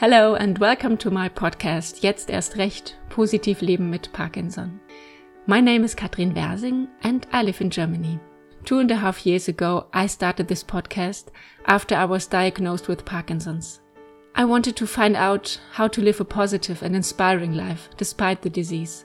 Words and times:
Hello 0.00 0.34
and 0.34 0.56
welcome 0.56 0.96
to 0.96 1.10
my 1.10 1.28
podcast 1.28 2.02
Jetzt 2.02 2.30
erst 2.30 2.56
recht 2.56 2.96
positiv 3.10 3.60
leben 3.60 3.90
mit 3.90 4.10
Parkinson. 4.14 4.80
My 5.44 5.60
name 5.60 5.84
is 5.84 5.94
Katrin 5.94 6.34
Wersing 6.34 6.88
and 7.02 7.26
I 7.34 7.42
live 7.42 7.60
in 7.60 7.68
Germany. 7.68 8.18
Two 8.64 8.78
and 8.78 8.90
a 8.90 8.96
half 8.96 9.26
years 9.26 9.46
ago, 9.46 9.88
I 9.92 10.06
started 10.06 10.48
this 10.48 10.64
podcast 10.64 11.26
after 11.66 11.94
I 11.94 12.06
was 12.06 12.26
diagnosed 12.26 12.88
with 12.88 13.04
Parkinson's. 13.04 13.82
I 14.34 14.46
wanted 14.46 14.74
to 14.76 14.86
find 14.86 15.16
out 15.16 15.60
how 15.72 15.86
to 15.88 16.00
live 16.00 16.18
a 16.18 16.24
positive 16.24 16.82
and 16.82 16.96
inspiring 16.96 17.52
life 17.52 17.90
despite 17.98 18.40
the 18.40 18.48
disease. 18.48 19.04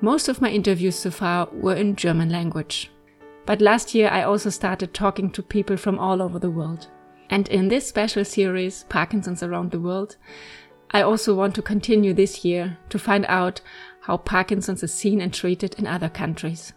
Most 0.00 0.30
of 0.30 0.40
my 0.40 0.48
interviews 0.48 0.96
so 0.96 1.10
far 1.10 1.50
were 1.52 1.74
in 1.74 1.94
German 1.94 2.30
language. 2.30 2.90
But 3.44 3.60
last 3.60 3.94
year 3.94 4.08
I 4.08 4.22
also 4.22 4.48
started 4.48 4.94
talking 4.94 5.30
to 5.32 5.42
people 5.42 5.76
from 5.76 5.98
all 5.98 6.22
over 6.22 6.38
the 6.38 6.48
world. 6.50 6.88
And 7.30 7.48
in 7.48 7.68
this 7.68 7.88
special 7.88 8.24
series, 8.24 8.84
Parkinson's 8.84 9.42
Around 9.42 9.70
the 9.70 9.80
World, 9.80 10.16
I 10.90 11.02
also 11.02 11.34
want 11.34 11.54
to 11.56 11.62
continue 11.62 12.12
this 12.12 12.44
year 12.44 12.78
to 12.90 12.98
find 12.98 13.24
out 13.26 13.60
how 14.02 14.18
Parkinson's 14.18 14.82
is 14.82 14.92
seen 14.92 15.20
and 15.20 15.32
treated 15.32 15.74
in 15.78 15.86
other 15.86 16.08
countries. 16.08 16.72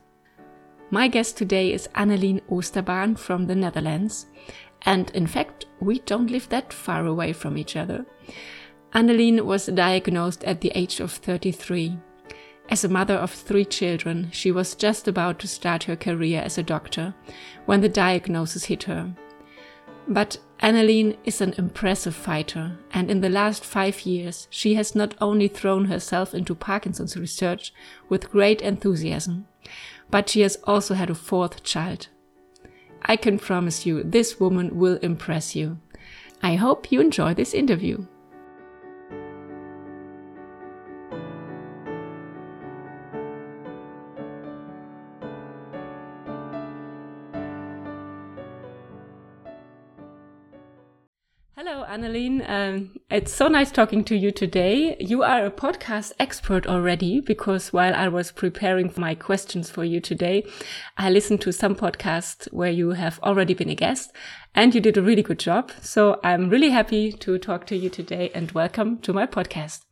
My 0.90 1.10
guest 1.10 1.38
today 1.38 1.74
is 1.74 1.90
Annelien 1.96 2.42
Oosterbaan 2.50 3.20
from 3.20 3.48
the 3.48 3.56
Netherlands. 3.56 4.28
And 4.84 5.10
in 5.12 5.28
fact, 5.28 5.66
we 5.82 6.00
don't 6.00 6.32
live 6.32 6.48
that 6.50 6.72
far 6.72 7.06
away 7.06 7.34
from 7.34 7.58
each 7.58 7.76
other. 7.76 8.06
Annelien 8.94 9.42
was 9.42 9.66
diagnosed 9.66 10.44
at 10.46 10.62
the 10.62 10.72
age 10.74 11.02
of 11.02 11.12
33. 11.12 11.98
As 12.70 12.84
a 12.84 12.90
mother 12.90 13.16
of 13.16 13.32
three 13.32 13.66
children, 13.66 14.30
she 14.32 14.52
was 14.52 14.76
just 14.76 15.08
about 15.08 15.40
to 15.40 15.48
start 15.48 15.84
her 15.84 15.96
career 15.96 16.42
as 16.42 16.58
a 16.58 16.64
doctor 16.64 17.14
when 17.66 17.82
the 17.82 17.90
diagnosis 17.90 18.66
hit 18.66 18.84
her. 18.84 19.14
But 20.08 20.38
Annelien 20.62 21.18
is 21.26 21.42
an 21.42 21.54
impressive 21.58 22.16
fighter, 22.16 22.78
and 22.92 23.12
in 23.12 23.22
the 23.22 23.30
last 23.30 23.64
five 23.64 24.02
years, 24.06 24.48
she 24.50 24.76
has 24.76 24.96
not 24.96 25.14
only 25.20 25.48
thrown 25.48 25.86
herself 25.86 26.34
into 26.34 26.56
Parkinson's 26.56 27.18
research 27.18 27.74
with 28.10 28.32
great 28.32 28.62
enthusiasm, 28.62 29.48
but 30.10 30.30
she 30.30 30.42
has 30.42 30.58
also 30.64 30.94
had 30.94 31.10
a 31.10 31.16
fourth 31.16 31.62
child. 31.64 32.08
I 33.02 33.18
can 33.18 33.38
promise 33.38 33.86
you, 33.86 34.02
this 34.02 34.40
woman 34.40 34.78
will 34.78 34.98
impress 35.02 35.56
you. 35.56 35.78
I 36.42 36.56
hope 36.56 36.92
you 36.92 37.02
enjoy 37.02 37.34
this 37.34 37.54
interview. 37.54 38.06
Hello, 52.00 52.40
Um, 52.46 52.92
it's 53.10 53.34
so 53.34 53.48
nice 53.48 53.72
talking 53.72 54.04
to 54.04 54.16
you 54.16 54.30
today. 54.30 54.96
You 55.00 55.24
are 55.24 55.48
a 55.48 55.50
podcast 55.50 56.12
expert 56.20 56.68
already 56.68 57.22
because 57.22 57.74
while 57.74 57.96
I 57.96 58.08
was 58.08 58.32
preparing 58.32 58.94
my 58.96 59.16
questions 59.16 59.72
for 59.72 59.84
you 59.84 60.00
today, 60.00 60.46
I 60.96 61.10
listened 61.10 61.42
to 61.42 61.52
some 61.52 61.76
podcasts 61.76 62.54
where 62.54 62.70
you 62.70 62.92
have 62.92 63.20
already 63.24 63.56
been 63.56 63.72
a 63.72 63.76
guest 63.76 64.12
and 64.54 64.76
you 64.76 64.80
did 64.80 64.98
a 64.98 65.02
really 65.02 65.24
good 65.24 65.40
job. 65.40 65.72
So 65.82 66.20
I'm 66.24 66.50
really 66.50 66.70
happy 66.70 67.12
to 67.14 67.40
talk 67.40 67.66
to 67.66 67.76
you 67.76 67.90
today 67.90 68.30
and 68.36 68.52
welcome 68.52 69.00
to 69.00 69.12
my 69.12 69.26
podcast. 69.26 69.87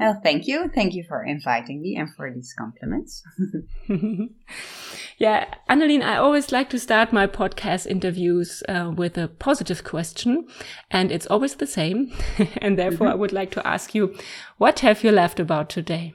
Well, 0.00 0.18
thank 0.22 0.46
you. 0.46 0.70
Thank 0.74 0.94
you 0.94 1.04
for 1.06 1.22
inviting 1.22 1.82
me 1.82 1.94
and 1.94 2.08
for 2.16 2.32
these 2.32 2.54
compliments. 2.58 3.22
yeah, 5.18 5.44
Annelien, 5.68 6.02
I 6.02 6.16
always 6.16 6.50
like 6.50 6.70
to 6.70 6.78
start 6.78 7.12
my 7.12 7.26
podcast 7.26 7.86
interviews 7.86 8.62
uh, 8.66 8.92
with 8.96 9.18
a 9.18 9.28
positive 9.28 9.84
question, 9.84 10.48
and 10.90 11.12
it's 11.12 11.26
always 11.26 11.56
the 11.56 11.66
same. 11.66 12.12
and 12.62 12.78
therefore, 12.78 13.08
mm 13.08 13.12
-hmm. 13.12 13.16
I 13.16 13.18
would 13.18 13.32
like 13.32 13.52
to 13.54 13.66
ask 13.66 13.94
you, 13.94 14.14
what 14.56 14.80
have 14.80 15.04
you 15.04 15.12
laughed 15.14 15.40
about 15.40 15.68
today? 15.68 16.14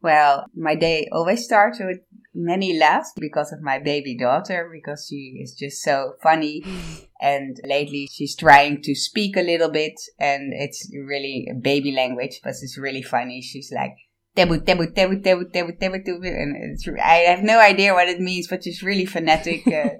Well, 0.00 0.44
my 0.54 0.76
day 0.76 1.08
always 1.10 1.44
starts 1.44 1.80
with 1.80 2.00
many 2.34 2.78
laughs 2.78 3.12
because 3.16 3.52
of 3.52 3.62
my 3.62 3.78
baby 3.78 4.16
daughter, 4.16 4.70
because 4.72 5.06
she 5.08 5.38
is 5.42 5.54
just 5.54 5.82
so 5.82 6.14
funny. 6.22 6.64
and 7.20 7.58
lately 7.64 8.08
she's 8.10 8.36
trying 8.36 8.80
to 8.82 8.94
speak 8.94 9.36
a 9.36 9.42
little 9.42 9.70
bit, 9.70 9.94
and 10.18 10.52
it's 10.54 10.88
really 10.94 11.48
baby 11.60 11.92
language, 11.92 12.40
but 12.42 12.50
it's 12.50 12.78
really 12.78 13.02
funny. 13.02 13.42
She's 13.42 13.72
like, 13.74 13.96
tebu, 14.36 14.64
tebu, 14.64 14.94
tebu, 14.94 15.22
tebu, 15.22 15.50
tebu, 15.50 15.78
tebu, 15.78 16.04
tebu. 16.04 16.26
And 16.26 16.56
it's, 16.56 16.88
I 17.02 17.26
have 17.28 17.42
no 17.42 17.58
idea 17.58 17.94
what 17.94 18.08
it 18.08 18.20
means, 18.20 18.46
but 18.48 18.62
she's 18.62 18.82
really 18.82 19.06
phonetic. 19.06 19.66
Uh, 19.66 19.90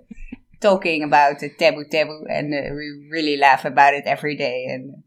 talking 0.61 1.03
about 1.03 1.39
the 1.39 1.51
tebu 1.51 1.89
tebu 1.89 2.25
and 2.29 2.53
uh, 2.53 2.75
we 2.75 3.09
really 3.11 3.37
laugh 3.37 3.65
about 3.65 3.95
it 3.95 4.05
every 4.07 4.37
day 4.37 4.67
and 4.69 5.03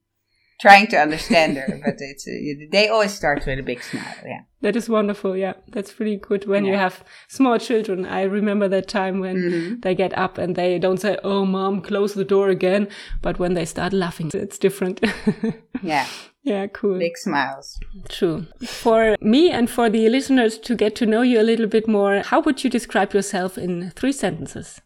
trying 0.61 0.87
to 0.87 0.97
understand 0.97 1.57
her, 1.57 1.81
but 1.83 1.95
it's 1.99 2.27
uh, 2.27 2.65
they 2.71 2.87
always 2.87 3.13
start 3.13 3.45
with 3.45 3.59
a 3.59 3.63
big 3.63 3.83
smile. 3.83 4.15
Yeah, 4.25 4.41
that 4.61 4.75
is 4.75 4.87
wonderful. 4.87 5.35
Yeah, 5.35 5.53
that's 5.67 5.91
pretty 5.91 6.17
good 6.17 6.45
when 6.45 6.63
yeah. 6.65 6.71
you 6.71 6.77
have 6.77 7.03
small 7.27 7.57
children. 7.57 8.05
I 8.05 8.23
remember 8.23 8.67
that 8.69 8.87
time 8.87 9.19
when 9.19 9.35
mm-hmm. 9.35 9.79
they 9.81 9.95
get 9.95 10.17
up 10.17 10.37
and 10.37 10.55
they 10.55 10.79
don't 10.79 11.01
say, 11.01 11.17
"Oh, 11.23 11.45
mom, 11.45 11.81
close 11.81 12.13
the 12.13 12.25
door 12.25 12.49
again," 12.49 12.87
but 13.21 13.39
when 13.39 13.55
they 13.55 13.65
start 13.65 13.91
laughing, 13.91 14.31
it's 14.33 14.59
different. 14.59 15.03
yeah. 15.81 16.05
Yeah, 16.43 16.65
cool. 16.67 16.97
Big 16.97 17.17
smiles. 17.17 17.79
True. 18.09 18.47
For 18.65 19.15
me 19.21 19.51
and 19.51 19.69
for 19.69 19.91
the 19.91 20.09
listeners 20.09 20.57
to 20.59 20.75
get 20.75 20.95
to 20.95 21.05
know 21.05 21.21
you 21.21 21.39
a 21.39 21.43
little 21.43 21.67
bit 21.67 21.87
more, 21.87 22.23
how 22.25 22.41
would 22.41 22.63
you 22.63 22.69
describe 22.69 23.13
yourself 23.13 23.59
in 23.59 23.91
three 23.91 24.11
sentences? 24.11 24.81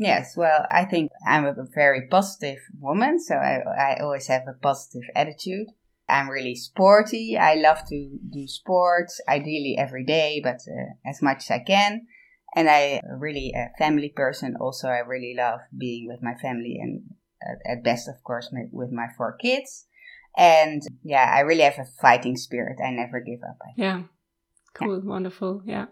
Yes, 0.00 0.34
well, 0.34 0.64
I 0.70 0.86
think 0.86 1.10
I'm 1.26 1.44
a 1.44 1.54
very 1.74 2.08
positive 2.08 2.56
woman, 2.80 3.20
so 3.20 3.34
I, 3.34 3.60
I 3.78 4.00
always 4.00 4.28
have 4.28 4.48
a 4.48 4.54
positive 4.54 5.02
attitude. 5.14 5.66
I'm 6.08 6.30
really 6.30 6.54
sporty. 6.54 7.36
I 7.36 7.56
love 7.56 7.86
to 7.90 8.18
do 8.30 8.48
sports, 8.48 9.20
ideally 9.28 9.76
every 9.78 10.06
day, 10.06 10.40
but 10.42 10.56
uh, 10.66 10.94
as 11.06 11.20
much 11.20 11.42
as 11.44 11.50
I 11.50 11.58
can. 11.58 12.06
And 12.56 12.70
I 12.70 13.02
really 13.18 13.52
a 13.54 13.76
family 13.76 14.08
person. 14.08 14.56
Also, 14.58 14.88
I 14.88 15.00
really 15.00 15.34
love 15.36 15.60
being 15.76 16.08
with 16.08 16.22
my 16.22 16.34
family 16.40 16.78
and 16.80 17.02
uh, 17.46 17.70
at 17.70 17.84
best, 17.84 18.08
of 18.08 18.24
course, 18.24 18.48
with 18.72 18.90
my 18.90 19.08
four 19.18 19.36
kids. 19.36 19.84
And 20.34 20.80
yeah, 21.04 21.30
I 21.30 21.40
really 21.40 21.62
have 21.62 21.78
a 21.78 21.84
fighting 22.00 22.38
spirit. 22.38 22.78
I 22.82 22.90
never 22.90 23.20
give 23.20 23.40
up. 23.46 23.58
Yeah. 23.76 24.04
Cool. 24.72 25.02
Yeah. 25.02 25.10
Wonderful. 25.10 25.62
Yeah. 25.66 25.86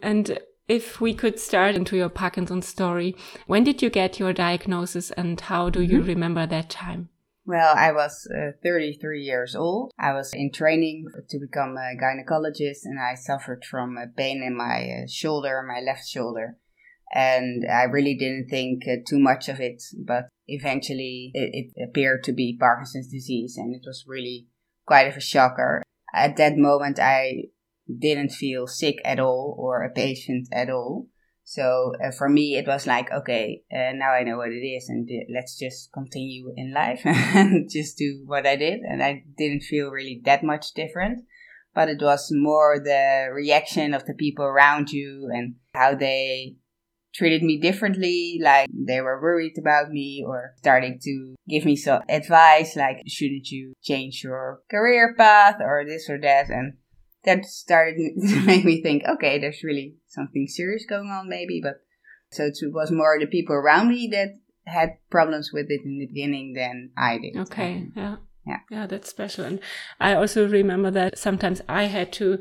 And 0.00 0.38
if 0.72 1.02
we 1.02 1.12
could 1.12 1.38
start 1.38 1.74
into 1.74 1.96
your 1.98 2.08
Parkinson's 2.08 2.66
story, 2.66 3.14
when 3.46 3.62
did 3.62 3.82
you 3.82 3.90
get 3.90 4.18
your 4.18 4.32
diagnosis 4.32 5.10
and 5.10 5.38
how 5.40 5.68
do 5.68 5.80
you 5.82 5.98
mm 5.98 6.04
-hmm. 6.04 6.14
remember 6.14 6.46
that 6.46 6.68
time? 6.70 7.02
Well, 7.44 7.74
I 7.88 7.90
was 7.92 8.14
uh, 8.38 8.52
33 8.62 9.20
years 9.30 9.54
old. 9.54 9.90
I 9.98 10.12
was 10.18 10.28
in 10.32 10.50
training 10.50 10.96
to 11.30 11.36
become 11.46 11.72
a 11.76 11.96
gynecologist 12.02 12.82
and 12.88 12.98
I 13.10 13.14
suffered 13.16 13.62
from 13.70 13.98
a 13.98 14.06
pain 14.20 14.38
in 14.48 14.54
my 14.66 14.78
uh, 14.96 15.06
shoulder, 15.20 15.54
my 15.74 15.80
left 15.88 16.06
shoulder. 16.14 16.46
And 17.14 17.64
I 17.82 17.84
really 17.96 18.16
didn't 18.22 18.48
think 18.48 18.76
uh, 18.86 19.02
too 19.10 19.20
much 19.30 19.44
of 19.52 19.58
it, 19.68 19.78
but 20.10 20.24
eventually 20.46 21.16
it, 21.34 21.50
it 21.60 21.68
appeared 21.86 22.22
to 22.24 22.32
be 22.32 22.62
Parkinson's 22.66 23.10
disease 23.18 23.54
and 23.60 23.74
it 23.78 23.84
was 23.90 24.06
really 24.14 24.38
quite 24.90 25.08
of 25.10 25.16
a 25.16 25.28
shocker. 25.32 25.82
At 26.24 26.36
that 26.36 26.56
moment, 26.68 26.98
I 26.98 27.50
didn't 27.86 28.30
feel 28.30 28.66
sick 28.66 28.96
at 29.04 29.18
all 29.18 29.56
or 29.58 29.82
a 29.82 29.90
patient 29.92 30.48
at 30.52 30.70
all. 30.70 31.08
So 31.44 31.92
uh, 32.02 32.12
for 32.12 32.28
me, 32.28 32.56
it 32.56 32.66
was 32.66 32.86
like, 32.86 33.10
okay, 33.10 33.62
uh, 33.72 33.92
now 33.94 34.12
I 34.12 34.22
know 34.22 34.38
what 34.38 34.52
it 34.52 34.64
is, 34.64 34.88
and 34.88 35.08
let's 35.34 35.58
just 35.58 35.92
continue 35.92 36.52
in 36.56 36.72
life 36.72 37.02
and 37.04 37.68
just 37.68 37.98
do 37.98 38.22
what 38.26 38.46
I 38.46 38.56
did. 38.56 38.80
And 38.80 39.02
I 39.02 39.24
didn't 39.36 39.64
feel 39.64 39.90
really 39.90 40.20
that 40.24 40.44
much 40.44 40.72
different, 40.72 41.24
but 41.74 41.88
it 41.88 42.00
was 42.00 42.28
more 42.30 42.80
the 42.82 43.28
reaction 43.32 43.92
of 43.92 44.06
the 44.06 44.14
people 44.14 44.44
around 44.44 44.90
you 44.90 45.28
and 45.32 45.56
how 45.74 45.94
they 45.94 46.56
treated 47.14 47.42
me 47.42 47.58
differently, 47.58 48.38
like 48.42 48.68
they 48.72 49.00
were 49.00 49.20
worried 49.20 49.58
about 49.58 49.90
me 49.90 50.24
or 50.26 50.54
starting 50.56 50.98
to 51.02 51.34
give 51.48 51.64
me 51.64 51.76
some 51.76 52.02
advice, 52.08 52.76
like 52.76 53.02
shouldn't 53.06 53.48
you 53.48 53.74
change 53.82 54.22
your 54.24 54.60
career 54.70 55.14
path 55.16 55.56
or 55.60 55.84
this 55.86 56.08
or 56.08 56.18
that, 56.20 56.48
and 56.48 56.74
that 57.24 57.44
started 57.44 58.12
to 58.28 58.40
make 58.42 58.64
me 58.64 58.82
think, 58.82 59.02
okay, 59.08 59.38
there's 59.38 59.62
really 59.62 59.96
something 60.08 60.46
serious 60.46 60.84
going 60.88 61.08
on, 61.08 61.28
maybe. 61.28 61.60
But 61.62 61.80
so 62.30 62.44
it 62.44 62.56
was 62.72 62.90
more 62.90 63.18
the 63.18 63.26
people 63.26 63.54
around 63.54 63.88
me 63.88 64.08
that 64.12 64.38
had 64.64 64.98
problems 65.10 65.50
with 65.52 65.66
it 65.68 65.80
in 65.84 65.98
the 65.98 66.06
beginning 66.06 66.54
than 66.54 66.90
I 66.96 67.18
did. 67.18 67.36
Okay, 67.36 67.88
yeah. 67.96 68.16
Yeah. 68.44 68.58
Yeah, 68.70 68.86
that's 68.88 69.08
special. 69.08 69.44
And 69.44 69.60
I 70.00 70.14
also 70.14 70.48
remember 70.48 70.90
that 70.90 71.16
sometimes 71.16 71.62
I 71.68 71.84
had 71.84 72.12
to 72.14 72.40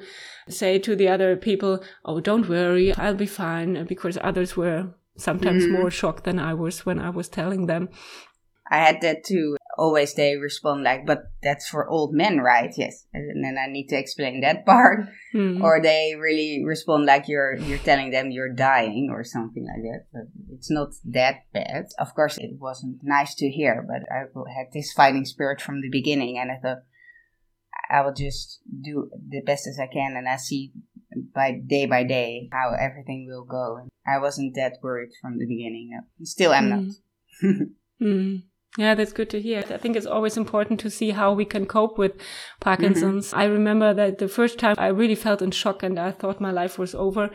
say 0.50 0.80
to 0.80 0.96
the 0.96 1.08
other 1.08 1.36
people, 1.36 1.84
Oh, 2.04 2.20
don't 2.20 2.50
worry, 2.50 2.92
I'll 2.96 3.14
be 3.14 3.28
fine, 3.28 3.86
because 3.86 4.18
others 4.22 4.58
were 4.58 4.96
sometimes 5.16 5.64
mm 5.64 5.70
-hmm. 5.70 5.80
more 5.80 5.92
shocked 5.92 6.24
than 6.24 6.40
I 6.40 6.54
was 6.56 6.86
when 6.86 7.00
I 7.00 7.12
was 7.12 7.30
telling 7.30 7.68
them. 7.68 7.90
I 8.72 8.78
had 8.78 9.02
that 9.02 9.24
too 9.24 9.58
always 9.82 10.14
they 10.14 10.36
respond 10.36 10.84
like, 10.84 11.08
but 11.08 11.32
that's 11.42 11.68
for 11.68 11.90
old 11.90 12.14
men, 12.14 12.38
right? 12.40 12.72
Yes. 12.78 13.08
And 13.14 13.44
then 13.44 13.58
I 13.58 13.66
need 13.66 13.88
to 13.88 13.98
explain 13.98 14.42
that 14.42 14.64
part. 14.66 15.00
Mm. 15.34 15.64
Or 15.64 15.82
they 15.82 16.14
really 16.16 16.64
respond 16.64 17.06
like 17.08 17.28
you're, 17.28 17.56
you're 17.56 17.80
telling 17.80 18.12
them 18.12 18.30
you're 18.30 18.54
dying 18.54 19.10
or 19.12 19.24
something 19.24 19.66
like 19.66 19.82
that. 19.82 20.06
But 20.14 20.22
it's 20.54 20.70
not 20.70 20.90
that 21.06 21.52
bad. 21.52 21.88
Of 21.98 22.14
course, 22.14 22.38
it 22.38 22.52
wasn't 22.60 22.98
nice 23.02 23.34
to 23.36 23.50
hear, 23.50 23.84
but 23.88 24.04
I 24.14 24.20
had 24.56 24.68
this 24.72 24.94
fighting 24.94 25.26
spirit 25.26 25.60
from 25.60 25.82
the 25.82 25.90
beginning 25.90 26.38
and 26.38 26.52
I 26.52 26.58
thought, 26.62 26.84
I 27.90 28.02
will 28.02 28.14
just 28.14 28.62
do 28.70 29.10
the 29.30 29.42
best 29.42 29.68
as 29.68 29.80
I 29.80 29.88
can 29.92 30.16
and 30.16 30.30
I 30.30 30.38
see 30.38 30.74
by 31.34 31.60
day 31.66 31.88
by 31.88 32.04
day 32.04 32.50
how 32.54 32.74
everything 32.80 33.28
will 33.28 33.44
go. 33.46 33.80
I 34.06 34.20
wasn't 34.20 34.56
that 34.56 34.78
worried 34.84 35.12
from 35.20 35.40
the 35.40 35.48
beginning. 35.48 35.90
No. 35.92 36.26
Still 36.26 36.54
am 36.54 36.70
mm. 36.70 36.88
not. 37.42 37.68
mm. 38.02 38.44
Yeah, 38.78 38.96
that's 38.96 39.12
good 39.12 39.30
to 39.32 39.42
hear. 39.42 39.66
I 39.70 39.78
think 39.78 39.98
it's 39.98 40.06
always 40.06 40.38
important 40.38 40.80
to 40.80 40.90
see 40.90 41.10
how 41.10 41.34
we 41.34 41.44
can 41.44 41.66
cope 41.66 41.98
with 41.98 42.14
Parkinson's. 42.62 43.34
Mm 43.34 43.40
-hmm. 43.40 43.44
I 43.44 43.54
remember 43.54 43.94
that 43.96 44.18
the 44.18 44.28
first 44.28 44.60
time 44.60 44.76
I 44.78 44.88
really 44.88 45.16
felt 45.16 45.42
in 45.42 45.52
shock 45.52 45.84
and 45.84 46.00
I 46.00 46.12
thought 46.12 46.40
my 46.40 46.52
life 46.52 46.82
was 46.82 46.96
over. 46.96 47.30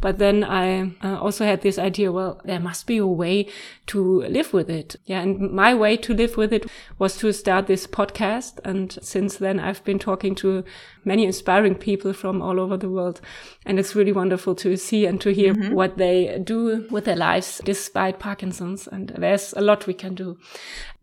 But 0.00 0.18
then 0.18 0.44
I 0.44 0.92
uh, 1.04 1.22
also 1.24 1.44
had 1.44 1.60
this 1.60 1.78
idea, 1.78 2.12
well, 2.12 2.40
there 2.44 2.60
must 2.60 2.86
be 2.86 2.98
a 2.98 3.06
way 3.06 3.46
to 3.86 4.22
live 4.28 4.52
with 4.52 4.68
it. 4.68 4.96
Yeah. 5.04 5.22
And 5.22 5.52
my 5.52 5.74
way 5.74 5.96
to 5.96 6.12
live 6.14 6.36
with 6.36 6.52
it 6.52 6.66
was 6.98 7.18
to 7.18 7.32
start 7.32 7.66
this 7.66 7.86
podcast. 7.86 8.60
And 8.64 8.98
since 9.00 9.38
then 9.38 9.60
I've 9.60 9.82
been 9.84 9.98
talking 9.98 10.34
to 10.36 10.62
many 11.04 11.24
inspiring 11.24 11.76
people 11.78 12.12
from 12.12 12.42
all 12.42 12.58
over 12.58 12.78
the 12.78 12.88
world. 12.88 13.20
And 13.64 13.78
it's 13.78 13.96
really 13.96 14.12
wonderful 14.12 14.54
to 14.54 14.76
see 14.76 15.08
and 15.08 15.20
to 15.20 15.30
hear 15.30 15.54
mm 15.54 15.62
-hmm. 15.62 15.74
what 15.74 15.96
they 15.96 16.42
do 16.44 16.84
with 16.90 17.04
their 17.04 17.18
lives 17.18 17.60
despite 17.64 18.18
Parkinson's. 18.18 18.88
And 18.88 19.12
there's 19.20 19.54
a 19.54 19.60
lot 19.60 19.86
we 19.86 19.94
can 19.94 20.14
do. 20.14 20.36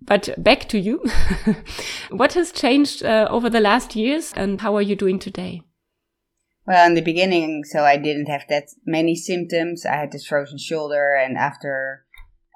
But 0.02 0.30
back 0.38 0.70
to 0.70 0.80
you. 0.80 1.04
what 2.10 2.34
has 2.34 2.52
changed 2.52 3.04
uh, 3.04 3.28
over 3.30 3.50
the 3.50 3.60
last 3.60 3.96
years 3.96 4.34
and 4.36 4.62
how 4.62 4.76
are 4.76 4.82
you 4.82 4.96
doing 4.96 5.20
today? 5.20 5.64
Well, 6.66 6.86
in 6.86 6.94
the 6.94 7.02
beginning, 7.02 7.64
so 7.64 7.84
I 7.84 7.98
didn't 7.98 8.28
have 8.28 8.44
that 8.50 8.68
many 8.86 9.16
symptoms. 9.16 9.86
I 9.86 9.96
had 9.96 10.12
this 10.12 10.28
frozen 10.28 10.60
shoulder, 10.60 11.16
and 11.16 11.36
after 11.36 12.06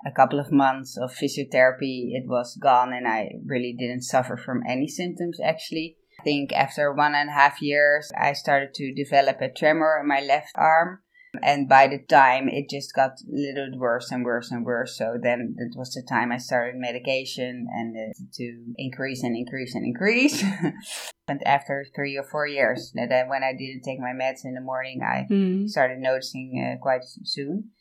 a 0.06 0.12
couple 0.12 0.40
of 0.40 0.52
months 0.52 0.98
of 0.98 1.16
physiotherapy, 1.16 2.14
it 2.14 2.28
was 2.28 2.56
gone, 2.62 2.94
and 2.94 3.08
I 3.08 3.32
really 3.46 3.76
didn't 3.78 4.04
suffer 4.04 4.38
from 4.38 4.62
any 4.68 4.88
symptoms 4.88 5.40
actually. 5.44 5.98
I 6.20 6.24
think 6.24 6.54
after 6.54 6.94
one 6.94 7.16
and 7.16 7.30
a 7.30 7.34
half 7.34 7.62
years, 7.62 8.12
I 8.16 8.34
started 8.34 8.74
to 8.76 8.94
develop 8.94 9.42
a 9.42 9.50
tremor 9.52 9.98
in 10.00 10.08
my 10.08 10.22
left 10.22 10.52
arm 10.56 11.00
and 11.42 11.68
by 11.68 11.88
the 11.88 12.00
time 12.00 12.48
it 12.48 12.70
just 12.70 12.94
got 12.94 13.12
a 13.22 13.26
little 13.32 13.78
worse 13.78 14.12
and 14.12 14.24
worse 14.24 14.52
and 14.52 14.66
worse. 14.66 14.98
So 14.98 15.18
then 15.22 15.56
it 15.58 15.78
was 15.78 15.94
the 15.94 16.04
time 16.08 16.32
I 16.32 16.38
started 16.38 16.76
medication 16.76 17.68
and 17.72 17.96
uh, 17.96 18.14
to 18.36 18.74
increase 18.78 19.24
and 19.24 19.36
increase 19.36 19.74
and 19.74 19.86
increase. 19.86 20.44
and 21.28 21.46
after 21.46 21.86
three 21.96 22.18
or 22.18 22.24
four 22.24 22.46
years, 22.48 22.92
that 22.96 23.28
when 23.28 23.44
I 23.44 23.54
didn't 23.54 23.84
take 23.84 24.00
my 24.00 24.12
meds 24.14 24.46
in 24.46 24.54
the 24.54 24.62
morning, 24.62 25.02
I 25.02 25.26
mm. 25.32 25.68
started 25.68 26.00
noticing 26.00 26.76
uh, 26.76 26.82
quite 26.82 27.02
soon. 27.04 27.72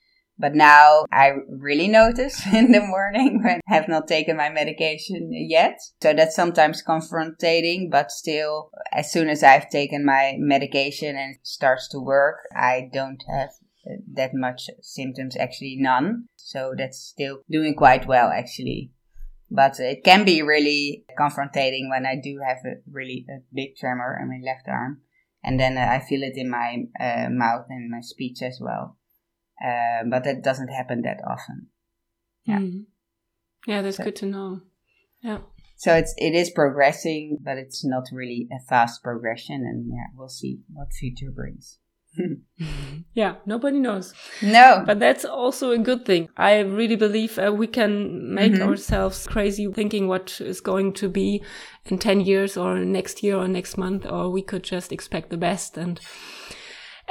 But 0.43 0.57
now 0.57 1.05
I 1.13 1.35
really 1.49 1.87
notice 1.87 2.45
in 2.53 2.73
the 2.73 2.81
morning 2.81 3.41
when 3.45 3.61
I 3.71 3.75
have 3.75 3.87
not 3.89 4.09
taken 4.09 4.37
my 4.37 4.51
medication 4.51 5.31
yet. 5.31 5.79
So 6.03 6.13
that's 6.13 6.35
sometimes 6.35 6.83
confronting, 6.83 7.91
but 7.91 8.11
still, 8.11 8.73
as 8.93 9.13
soon 9.13 9.29
as 9.29 9.45
I've 9.45 9.71
taken 9.71 10.05
my 10.05 10.35
medication 10.39 11.17
and 11.17 11.37
it 11.37 11.47
starts 11.47 11.87
to 11.91 12.01
work, 12.01 12.39
I 12.57 12.91
don't 12.93 13.23
have 13.33 13.51
that 14.15 14.35
much 14.35 14.69
symptoms, 14.81 15.37
actually 15.37 15.77
none. 15.79 16.27
So 16.35 16.75
that's 16.77 16.99
still 16.99 17.43
doing 17.49 17.77
quite 17.77 18.09
well, 18.09 18.29
actually. 18.29 18.91
But 19.49 19.79
it 19.79 20.03
can 20.03 20.25
be 20.25 20.43
really 20.43 21.05
confronting 21.17 21.89
when 21.89 22.05
I 22.05 22.17
do 22.21 22.41
have 22.45 22.65
a 22.65 22.81
really 22.91 23.27
a 23.31 23.43
big 23.55 23.77
tremor 23.77 24.19
in 24.21 24.29
my 24.29 24.41
left 24.45 24.67
arm. 24.67 25.03
And 25.45 25.61
then 25.61 25.79
uh, 25.79 25.87
I 25.89 26.01
feel 26.01 26.25
it 26.25 26.37
in 26.37 26.51
my 26.51 26.85
uh, 26.99 27.29
mouth 27.31 27.67
and 27.69 27.91
my 27.91 28.01
speech 28.01 28.43
as 28.43 28.59
well. 28.61 28.97
Uh, 29.63 30.05
but 30.11 30.25
that 30.25 30.43
doesn't 30.43 30.69
happen 30.69 31.03
that 31.03 31.21
often. 31.27 31.69
Yeah. 32.45 32.59
Mm. 32.59 32.85
Yeah, 33.67 33.83
that's 33.83 33.99
so, 33.99 34.05
good 34.05 34.17
to 34.17 34.27
know. 34.27 34.61
Yeah. 35.23 35.39
So 35.77 35.95
it's 35.95 36.15
it 36.17 36.35
is 36.35 36.51
progressing, 36.51 37.39
but 37.43 37.59
it's 37.59 37.85
not 37.85 38.05
really 38.13 38.49
a 38.53 38.61
fast 38.69 39.03
progression, 39.03 39.65
and 39.65 39.87
yeah, 39.89 40.07
we'll 40.17 40.29
see 40.29 40.61
what 40.73 40.93
future 40.93 41.31
brings. 41.31 41.79
yeah, 43.15 43.37
nobody 43.47 43.79
knows. 43.79 44.15
No. 44.43 44.83
But 44.87 45.01
that's 45.01 45.25
also 45.25 45.71
a 45.71 45.79
good 45.79 46.05
thing. 46.05 46.29
I 46.37 46.61
really 46.61 46.97
believe 46.97 47.39
uh, 47.39 47.53
we 47.53 47.67
can 47.67 48.35
make 48.35 48.53
mm-hmm. 48.53 48.69
ourselves 48.69 49.27
crazy 49.27 49.67
thinking 49.73 50.09
what 50.09 50.41
is 50.41 50.61
going 50.61 50.93
to 50.95 51.09
be 51.09 51.43
in 51.87 51.99
10 51.99 52.21
years 52.21 52.57
or 52.57 52.79
next 52.79 53.23
year 53.23 53.37
or 53.37 53.49
next 53.49 53.77
month, 53.77 54.07
or 54.07 54.31
we 54.31 54.43
could 54.43 54.63
just 54.63 54.93
expect 54.93 55.31
the 55.31 55.37
best 55.37 55.77
and 55.77 56.01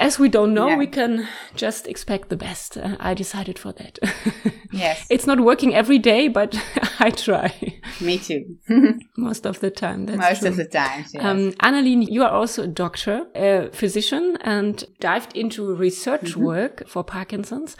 as 0.01 0.17
we 0.17 0.29
don't 0.29 0.53
know, 0.53 0.69
yeah. 0.69 0.77
we 0.77 0.87
can 0.87 1.27
just 1.55 1.87
expect 1.87 2.29
the 2.29 2.35
best. 2.35 2.75
Uh, 2.75 2.97
I 2.99 3.13
decided 3.13 3.59
for 3.59 3.71
that. 3.73 3.99
yes. 4.71 5.05
It's 5.09 5.27
not 5.27 5.39
working 5.39 5.75
every 5.75 5.99
day, 5.99 6.27
but 6.27 6.59
I 6.99 7.11
try. 7.11 7.53
Me 8.01 8.17
too. 8.17 8.57
Most 9.17 9.45
of 9.45 9.59
the 9.59 9.69
time. 9.69 10.05
Most 10.05 10.39
true. 10.39 10.49
of 10.49 10.55
the 10.57 10.65
time. 10.65 11.05
Yes. 11.13 11.23
Um, 11.23 11.51
Annelien, 11.61 12.09
you 12.09 12.23
are 12.23 12.31
also 12.31 12.63
a 12.63 12.67
doctor, 12.67 13.27
a 13.35 13.69
physician, 13.71 14.37
and 14.41 14.83
dived 14.99 15.37
into 15.37 15.75
research 15.75 16.35
mm 16.35 16.41
-hmm. 16.41 16.45
work 16.45 16.83
for 16.87 17.03
Parkinson's. 17.03 17.77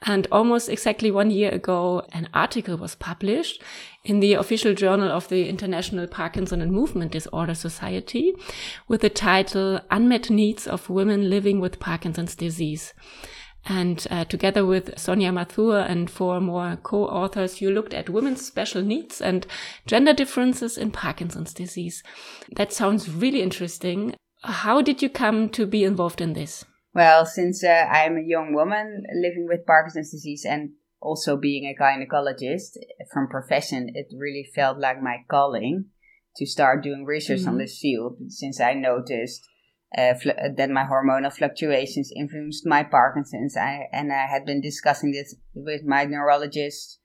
And 0.00 0.26
almost 0.30 0.68
exactly 0.68 1.10
one 1.10 1.30
year 1.30 1.54
ago, 1.54 2.02
an 2.12 2.28
article 2.32 2.76
was 2.76 2.94
published 2.94 3.62
in 4.04 4.20
the 4.20 4.34
official 4.34 4.74
journal 4.74 5.10
of 5.10 5.28
the 5.28 5.48
International 5.48 6.06
Parkinson 6.06 6.60
and 6.60 6.70
Movement 6.70 7.12
Disorder 7.12 7.54
Society 7.54 8.34
with 8.86 9.00
the 9.00 9.08
title 9.08 9.80
Unmet 9.90 10.28
Needs 10.28 10.66
of 10.66 10.90
Women 10.90 11.30
Living 11.30 11.58
with 11.58 11.80
Parkinson's 11.80 12.36
Disease. 12.36 12.92
And 13.66 14.06
uh, 14.10 14.26
together 14.26 14.66
with 14.66 14.96
Soania 14.96 15.32
Mathur 15.32 15.88
and 15.88 16.10
four 16.10 16.38
more 16.38 16.76
co-authors, 16.82 17.62
you 17.62 17.70
looked 17.70 17.94
at 17.94 18.10
women's 18.10 18.44
special 18.44 18.82
needs 18.82 19.22
and 19.22 19.46
gender 19.86 20.12
differences 20.12 20.76
in 20.76 20.90
Parkinson's 20.90 21.54
disease. 21.54 22.02
That 22.56 22.74
sounds 22.74 23.10
really 23.10 23.40
interesting. 23.40 24.14
How 24.42 24.82
did 24.82 25.00
you 25.00 25.08
come 25.08 25.48
to 25.50 25.64
be 25.64 25.82
involved 25.82 26.20
in 26.20 26.34
this? 26.34 26.66
Well, 26.92 27.24
since 27.24 27.64
uh, 27.64 27.88
I'm 27.90 28.18
a 28.18 28.22
young 28.22 28.52
woman 28.52 29.04
living 29.14 29.46
with 29.48 29.66
Parkinson's 29.66 30.10
disease 30.10 30.44
and 30.44 30.72
also 31.04 31.36
being 31.36 31.64
a 31.64 31.80
gynecologist 31.80 32.76
from 33.12 33.28
profession, 33.28 33.90
it 33.94 34.06
really 34.16 34.48
felt 34.54 34.78
like 34.78 35.02
my 35.02 35.18
calling 35.30 35.86
to 36.36 36.46
start 36.46 36.82
doing 36.82 37.04
research 37.04 37.40
mm-hmm. 37.40 37.50
on 37.50 37.58
this 37.58 37.78
field 37.78 38.16
since 38.28 38.60
I 38.60 38.74
noticed 38.74 39.46
uh, 39.96 40.14
fl- 40.14 40.30
that 40.56 40.70
my 40.70 40.84
hormonal 40.84 41.32
fluctuations 41.32 42.10
influenced 42.16 42.66
my 42.66 42.82
Parkinson's. 42.82 43.56
I, 43.56 43.88
and 43.92 44.12
I 44.12 44.26
had 44.26 44.44
been 44.44 44.60
discussing 44.60 45.12
this 45.12 45.36
with 45.54 45.82
my 45.84 46.04
neurologist, 46.04 46.98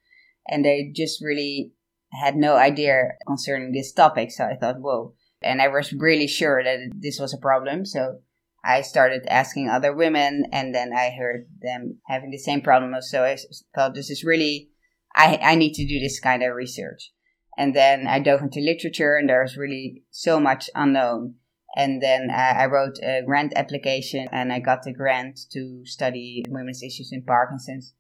and 0.48 0.66
they 0.66 0.92
just 0.96 1.24
really 1.24 1.74
had 2.12 2.36
no 2.36 2.56
idea 2.56 3.10
concerning 3.28 3.72
this 3.72 3.94
topic. 3.94 4.32
So 4.32 4.46
I 4.46 4.56
thought, 4.56 4.80
whoa. 4.80 5.14
And 5.42 5.62
I 5.62 5.68
was 5.68 5.94
really 5.94 6.28
sure 6.28 6.64
that 6.64 6.80
this 6.96 7.20
was 7.20 7.34
a 7.34 7.38
problem. 7.38 7.86
So 7.86 8.20
I 8.64 8.82
started 8.82 9.26
asking 9.28 9.70
other 9.70 9.96
women, 9.96 10.46
and 10.52 10.76
then 10.76 10.92
I 10.94 11.12
heard 11.12 11.48
them 11.62 12.00
having 12.08 12.32
the 12.32 12.38
same 12.38 12.62
problem. 12.62 12.94
So 13.02 13.24
I 13.24 13.38
thought 13.74 13.94
this 13.94 14.10
is 14.10 14.24
really, 14.24 14.70
I, 15.16 15.40
I 15.42 15.56
need 15.56 15.74
to 15.74 15.88
do 15.88 16.00
this 16.00 16.20
kind 16.20 16.44
of 16.44 16.56
research. 16.56 17.12
And 17.58 17.76
then 17.76 18.08
I 18.08 18.20
dove 18.20 18.42
into 18.42 18.60
literature, 18.60 19.16
and 19.16 19.30
there's 19.30 19.58
really 19.58 20.04
so 20.12 20.40
much 20.40 20.70
unknown. 20.76 21.36
And 21.76 22.02
then 22.02 22.30
I 22.32 22.66
wrote 22.66 22.98
a 23.04 23.22
grant 23.26 23.54
application, 23.56 24.28
and 24.32 24.52
I 24.52 24.60
got 24.60 24.84
the 24.84 24.94
grant 24.94 25.40
to 25.52 25.86
study 25.86 26.44
women's 26.50 26.84
issues 26.84 27.12
in 27.12 27.24
Parkinson's. 27.24 27.94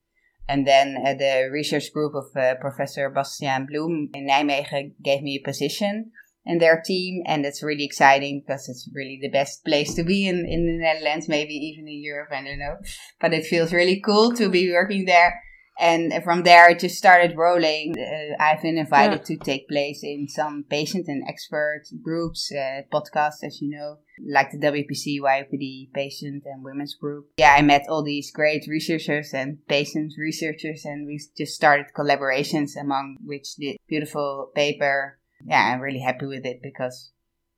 And 0.47 0.65
then 0.65 0.97
uh, 1.05 1.13
the 1.13 1.49
research 1.51 1.93
group 1.93 2.15
of 2.15 2.35
uh, 2.35 2.55
Professor 2.59 3.11
Bastiaan 3.11 3.67
Bloem 3.69 4.09
in 4.15 4.27
Nijmegen 4.27 4.93
gave 5.03 5.21
me 5.21 5.35
a 5.35 5.45
position 5.45 6.11
and 6.45 6.61
their 6.61 6.81
team. 6.83 7.23
And 7.25 7.45
it's 7.45 7.63
really 7.63 7.85
exciting 7.85 8.43
because 8.45 8.69
it's 8.69 8.89
really 8.93 9.19
the 9.21 9.29
best 9.29 9.63
place 9.65 9.93
to 9.95 10.03
be 10.03 10.27
in, 10.27 10.45
in 10.47 10.65
the 10.65 10.83
Netherlands, 10.83 11.27
maybe 11.27 11.53
even 11.53 11.87
in 11.87 12.01
Europe, 12.01 12.29
I 12.31 12.43
don't 12.43 12.59
know. 12.59 12.77
But 13.19 13.33
it 13.33 13.45
feels 13.45 13.73
really 13.73 14.01
cool 14.01 14.33
to 14.33 14.49
be 14.49 14.71
working 14.71 15.05
there. 15.05 15.41
And 15.79 16.11
from 16.25 16.43
there, 16.43 16.69
it 16.69 16.79
just 16.79 16.97
started 16.97 17.37
rolling. 17.37 17.95
Uh, 17.97 18.35
I've 18.43 18.61
been 18.61 18.77
invited 18.77 19.19
yeah. 19.19 19.37
to 19.37 19.37
take 19.37 19.69
place 19.69 20.01
in 20.03 20.27
some 20.27 20.65
patient 20.69 21.05
and 21.07 21.23
expert 21.25 21.83
groups, 22.03 22.51
uh, 22.51 22.81
podcasts, 22.91 23.43
as 23.43 23.61
you 23.61 23.69
know, 23.69 23.99
like 24.29 24.51
the 24.51 24.57
WPC, 24.57 25.21
YOPD 25.21 25.93
patient 25.93 26.43
and 26.45 26.65
women's 26.65 26.95
group. 26.95 27.29
Yeah, 27.37 27.55
I 27.57 27.61
met 27.61 27.85
all 27.87 28.03
these 28.03 28.29
great 28.29 28.65
researchers 28.67 29.33
and 29.33 29.65
patient 29.69 30.11
researchers, 30.17 30.83
and 30.83 31.07
we 31.07 31.21
just 31.37 31.55
started 31.55 31.85
collaborations 31.97 32.71
among 32.79 33.15
which 33.23 33.55
the 33.55 33.77
beautiful 33.87 34.51
paper 34.53 35.18
yeah, 35.45 35.71
I'm 35.73 35.81
really 35.81 35.99
happy 35.99 36.25
with 36.25 36.45
it 36.45 36.61
because 36.61 37.11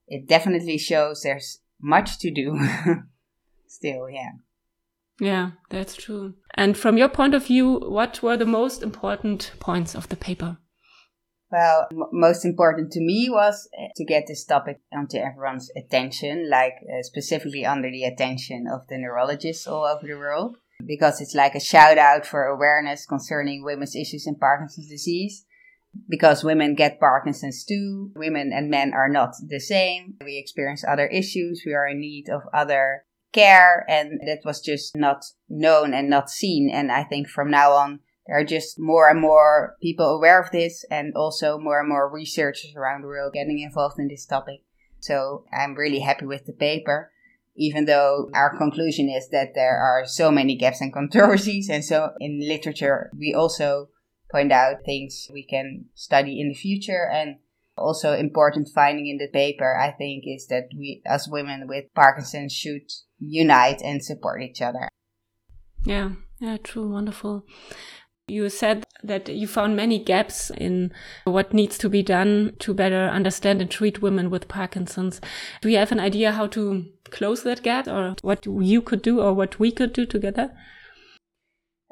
it 0.07 0.27
definitely 0.27 0.77
shows 0.77 1.21
there's 1.21 1.59
much 1.81 2.19
to 2.19 2.31
do 2.31 2.59
still, 3.67 4.09
yeah. 4.09 4.31
Yeah, 5.19 5.51
that's 5.69 5.95
true. 5.95 6.33
And 6.55 6.75
from 6.75 6.97
your 6.97 7.09
point 7.09 7.35
of 7.35 7.45
view, 7.45 7.79
what 7.79 8.23
were 8.23 8.37
the 8.37 8.45
most 8.45 8.81
important 8.81 9.51
points 9.59 9.95
of 9.95 10.09
the 10.09 10.15
paper? 10.15 10.57
Well, 11.51 11.87
m- 11.91 12.09
most 12.11 12.45
important 12.45 12.91
to 12.93 13.01
me 13.01 13.29
was 13.29 13.69
uh, 13.77 13.89
to 13.97 14.05
get 14.05 14.25
this 14.27 14.45
topic 14.45 14.79
onto 14.91 15.17
everyone's 15.17 15.69
attention, 15.75 16.49
like 16.49 16.75
uh, 16.89 17.03
specifically 17.03 17.65
under 17.65 17.91
the 17.91 18.05
attention 18.05 18.65
of 18.71 18.87
the 18.87 18.97
neurologists 18.97 19.67
all 19.67 19.85
over 19.85 20.07
the 20.07 20.17
world, 20.17 20.57
because 20.85 21.21
it's 21.21 21.35
like 21.35 21.53
a 21.53 21.59
shout 21.59 21.97
out 21.97 22.25
for 22.25 22.45
awareness 22.45 23.05
concerning 23.05 23.63
women's 23.63 23.95
issues 23.95 24.25
in 24.25 24.35
Parkinson's 24.35 24.89
disease. 24.89 25.45
Because 26.07 26.43
women 26.43 26.75
get 26.75 26.99
Parkinson's 26.99 27.65
too. 27.65 28.11
Women 28.15 28.51
and 28.53 28.69
men 28.69 28.93
are 28.93 29.09
not 29.09 29.35
the 29.45 29.59
same. 29.59 30.15
We 30.23 30.37
experience 30.37 30.83
other 30.87 31.07
issues. 31.07 31.63
We 31.65 31.73
are 31.73 31.87
in 31.87 31.99
need 31.99 32.29
of 32.29 32.43
other 32.53 33.03
care 33.31 33.85
and 33.87 34.19
that 34.25 34.41
was 34.43 34.61
just 34.61 34.95
not 34.95 35.23
known 35.49 35.93
and 35.93 36.09
not 36.09 36.29
seen. 36.29 36.69
And 36.69 36.91
I 36.91 37.03
think 37.03 37.27
from 37.27 37.49
now 37.49 37.73
on, 37.73 37.99
there 38.27 38.39
are 38.39 38.45
just 38.45 38.79
more 38.79 39.09
and 39.09 39.19
more 39.19 39.75
people 39.81 40.05
aware 40.05 40.41
of 40.41 40.51
this 40.51 40.85
and 40.91 41.13
also 41.15 41.57
more 41.57 41.79
and 41.79 41.89
more 41.89 42.09
researchers 42.09 42.73
around 42.75 43.01
the 43.01 43.07
world 43.07 43.33
getting 43.33 43.59
involved 43.59 43.99
in 43.99 44.07
this 44.07 44.25
topic. 44.25 44.61
So 44.99 45.45
I'm 45.51 45.75
really 45.75 45.99
happy 45.99 46.25
with 46.25 46.45
the 46.45 46.53
paper, 46.53 47.11
even 47.55 47.85
though 47.85 48.29
our 48.33 48.55
conclusion 48.55 49.09
is 49.09 49.29
that 49.29 49.53
there 49.55 49.77
are 49.77 50.05
so 50.05 50.29
many 50.29 50.55
gaps 50.55 50.81
and 50.81 50.93
controversies. 50.93 51.69
And 51.69 51.83
so 51.83 52.11
in 52.19 52.39
literature, 52.47 53.09
we 53.17 53.33
also 53.33 53.89
point 54.31 54.51
out 54.51 54.77
things 54.85 55.27
we 55.33 55.45
can 55.45 55.85
study 55.93 56.39
in 56.39 56.49
the 56.49 56.55
future 56.55 57.09
and 57.11 57.37
also 57.77 58.13
important 58.13 58.67
finding 58.73 59.07
in 59.07 59.17
the 59.17 59.27
paper 59.31 59.77
i 59.77 59.91
think 59.91 60.23
is 60.25 60.47
that 60.47 60.65
we 60.77 61.01
as 61.05 61.27
women 61.27 61.67
with 61.67 61.85
parkinson's 61.95 62.53
should 62.53 62.91
unite 63.19 63.81
and 63.81 64.03
support 64.03 64.41
each 64.41 64.61
other 64.61 64.87
yeah 65.85 66.11
yeah 66.39 66.57
true 66.57 66.89
wonderful 66.89 67.43
you 68.31 68.49
said 68.49 68.85
that 69.03 69.27
you 69.27 69.45
found 69.45 69.75
many 69.75 69.99
gaps 69.99 70.51
in 70.51 70.93
what 71.25 71.53
needs 71.53 71.77
to 71.79 71.89
be 71.89 72.01
done 72.01 72.53
to 72.59 72.73
better 72.73 73.07
understand 73.07 73.61
and 73.61 73.69
treat 73.69 74.01
women 74.01 74.29
with 74.29 74.47
Parkinson's. 74.47 75.19
Do 75.61 75.69
you 75.69 75.77
have 75.77 75.91
an 75.91 75.99
idea 75.99 76.31
how 76.31 76.47
to 76.47 76.85
close 77.09 77.43
that 77.43 77.61
gap 77.61 77.87
or 77.87 78.15
what 78.21 78.45
you 78.45 78.81
could 78.81 79.01
do 79.01 79.19
or 79.19 79.33
what 79.33 79.59
we 79.59 79.71
could 79.71 79.91
do 79.91 80.05
together? 80.05 80.51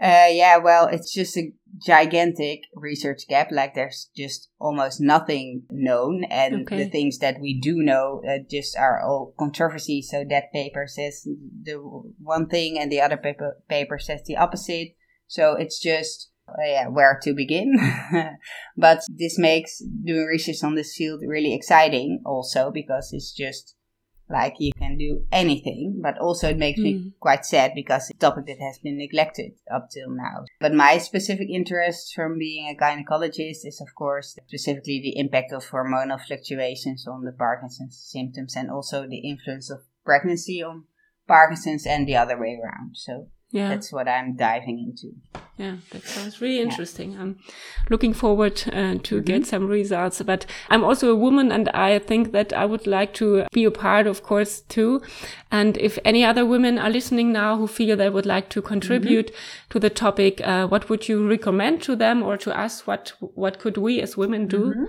Uh, 0.01 0.29
yeah, 0.31 0.57
well, 0.57 0.87
it's 0.87 1.13
just 1.13 1.35
a 1.35 1.51
gigantic 1.77 2.61
research 2.73 3.27
gap. 3.27 3.51
Like, 3.51 3.75
there's 3.75 4.09
just 4.15 4.49
almost 4.59 4.99
nothing 4.99 5.63
known, 5.69 6.23
and 6.25 6.61
okay. 6.61 6.83
the 6.83 6.89
things 6.89 7.19
that 7.19 7.39
we 7.39 7.59
do 7.59 7.75
know 7.77 8.21
uh, 8.27 8.39
just 8.49 8.77
are 8.77 9.01
all 9.01 9.33
controversy. 9.37 10.01
So 10.01 10.23
that 10.29 10.51
paper 10.53 10.85
says 10.87 11.27
the 11.63 11.75
one 11.75 12.47
thing, 12.47 12.77
and 12.79 12.91
the 12.91 13.01
other 13.01 13.17
paper 13.17 13.57
paper 13.69 13.99
says 13.99 14.21
the 14.25 14.37
opposite. 14.37 14.95
So 15.27 15.53
it's 15.53 15.79
just 15.79 16.31
uh, 16.49 16.65
yeah, 16.65 16.87
where 16.87 17.19
to 17.23 17.33
begin. 17.33 17.75
but 18.77 19.01
this 19.09 19.37
makes 19.37 19.79
doing 19.79 20.25
research 20.25 20.63
on 20.63 20.75
this 20.75 20.95
field 20.95 21.21
really 21.25 21.53
exciting, 21.53 22.21
also 22.25 22.71
because 22.71 23.09
it's 23.13 23.31
just 23.31 23.75
like 24.29 24.55
you 24.59 24.71
can 24.77 24.97
do 24.97 25.25
anything, 25.31 25.99
but 26.01 26.17
also 26.19 26.49
it 26.49 26.57
makes 26.57 26.79
mm. 26.79 26.83
me 26.83 27.13
quite 27.19 27.45
sad 27.45 27.71
because 27.73 28.09
it's 28.09 28.17
a 28.17 28.19
topic 28.19 28.45
that 28.45 28.59
has 28.59 28.77
been 28.79 28.97
neglected 28.97 29.53
up 29.73 29.89
till 29.89 30.09
now. 30.09 30.45
But 30.59 30.73
my 30.73 30.97
specific 30.99 31.49
interest 31.49 32.13
from 32.13 32.37
being 32.37 32.69
a 32.69 32.79
gynecologist 32.79 33.65
is, 33.65 33.81
of 33.81 33.95
course, 33.95 34.37
specifically 34.47 35.01
the 35.01 35.19
impact 35.19 35.51
of 35.51 35.65
hormonal 35.69 36.21
fluctuations 36.21 37.07
on 37.07 37.25
the 37.25 37.31
Parkinson's 37.31 37.97
symptoms 37.97 38.55
and 38.55 38.69
also 38.69 39.07
the 39.07 39.27
influence 39.27 39.71
of 39.71 39.79
pregnancy 40.05 40.61
on 40.61 40.83
Parkinson's 41.27 41.85
and 41.85 42.07
the 42.07 42.15
other 42.15 42.39
way 42.39 42.59
around. 42.61 42.95
So 42.95 43.27
yeah. 43.51 43.69
that's 43.69 43.91
what 43.91 44.07
I'm 44.07 44.35
diving 44.35 44.79
into. 44.79 45.15
Yeah, 45.59 45.75
that 45.91 46.03
sounds 46.03 46.39
really 46.39 46.61
interesting. 46.61 47.11
Yeah. 47.11 47.21
I'm 47.21 47.39
looking 47.89 48.13
forward 48.13 48.63
uh, 48.67 48.71
to 48.71 49.15
mm 49.15 49.21
-hmm. 49.21 49.25
get 49.25 49.45
some 49.45 49.67
results. 49.67 50.21
But 50.21 50.45
I'm 50.69 50.83
also 50.83 51.11
a 51.11 51.19
woman, 51.25 51.51
and 51.51 51.67
I 51.73 51.99
think 51.99 52.31
that 52.31 52.53
I 52.53 52.65
would 52.65 52.85
like 52.87 53.11
to 53.13 53.25
be 53.51 53.65
a 53.65 53.71
part, 53.71 54.07
of 54.07 54.21
course, 54.21 54.63
too. 54.75 55.01
And 55.51 55.77
if 55.77 55.99
any 56.03 56.25
other 56.25 56.45
women 56.45 56.79
are 56.79 56.91
listening 56.91 57.33
now 57.33 57.57
who 57.57 57.67
feel 57.67 57.97
they 57.97 58.09
would 58.09 58.25
like 58.25 58.47
to 58.49 58.61
contribute 58.61 59.29
mm 59.29 59.35
-hmm. 59.35 59.69
to 59.69 59.79
the 59.79 59.89
topic, 59.89 60.39
uh, 60.39 60.65
what 60.69 60.83
would 60.89 61.03
you 61.09 61.29
recommend 61.29 61.83
to 61.83 61.95
them 61.95 62.23
or 62.23 62.37
to 62.37 62.51
us? 62.65 62.85
What 62.87 63.17
what 63.35 63.57
could 63.61 63.77
we 63.77 64.03
as 64.03 64.15
women 64.15 64.47
do? 64.47 64.63
Mm 64.65 64.73
-hmm. 64.73 64.87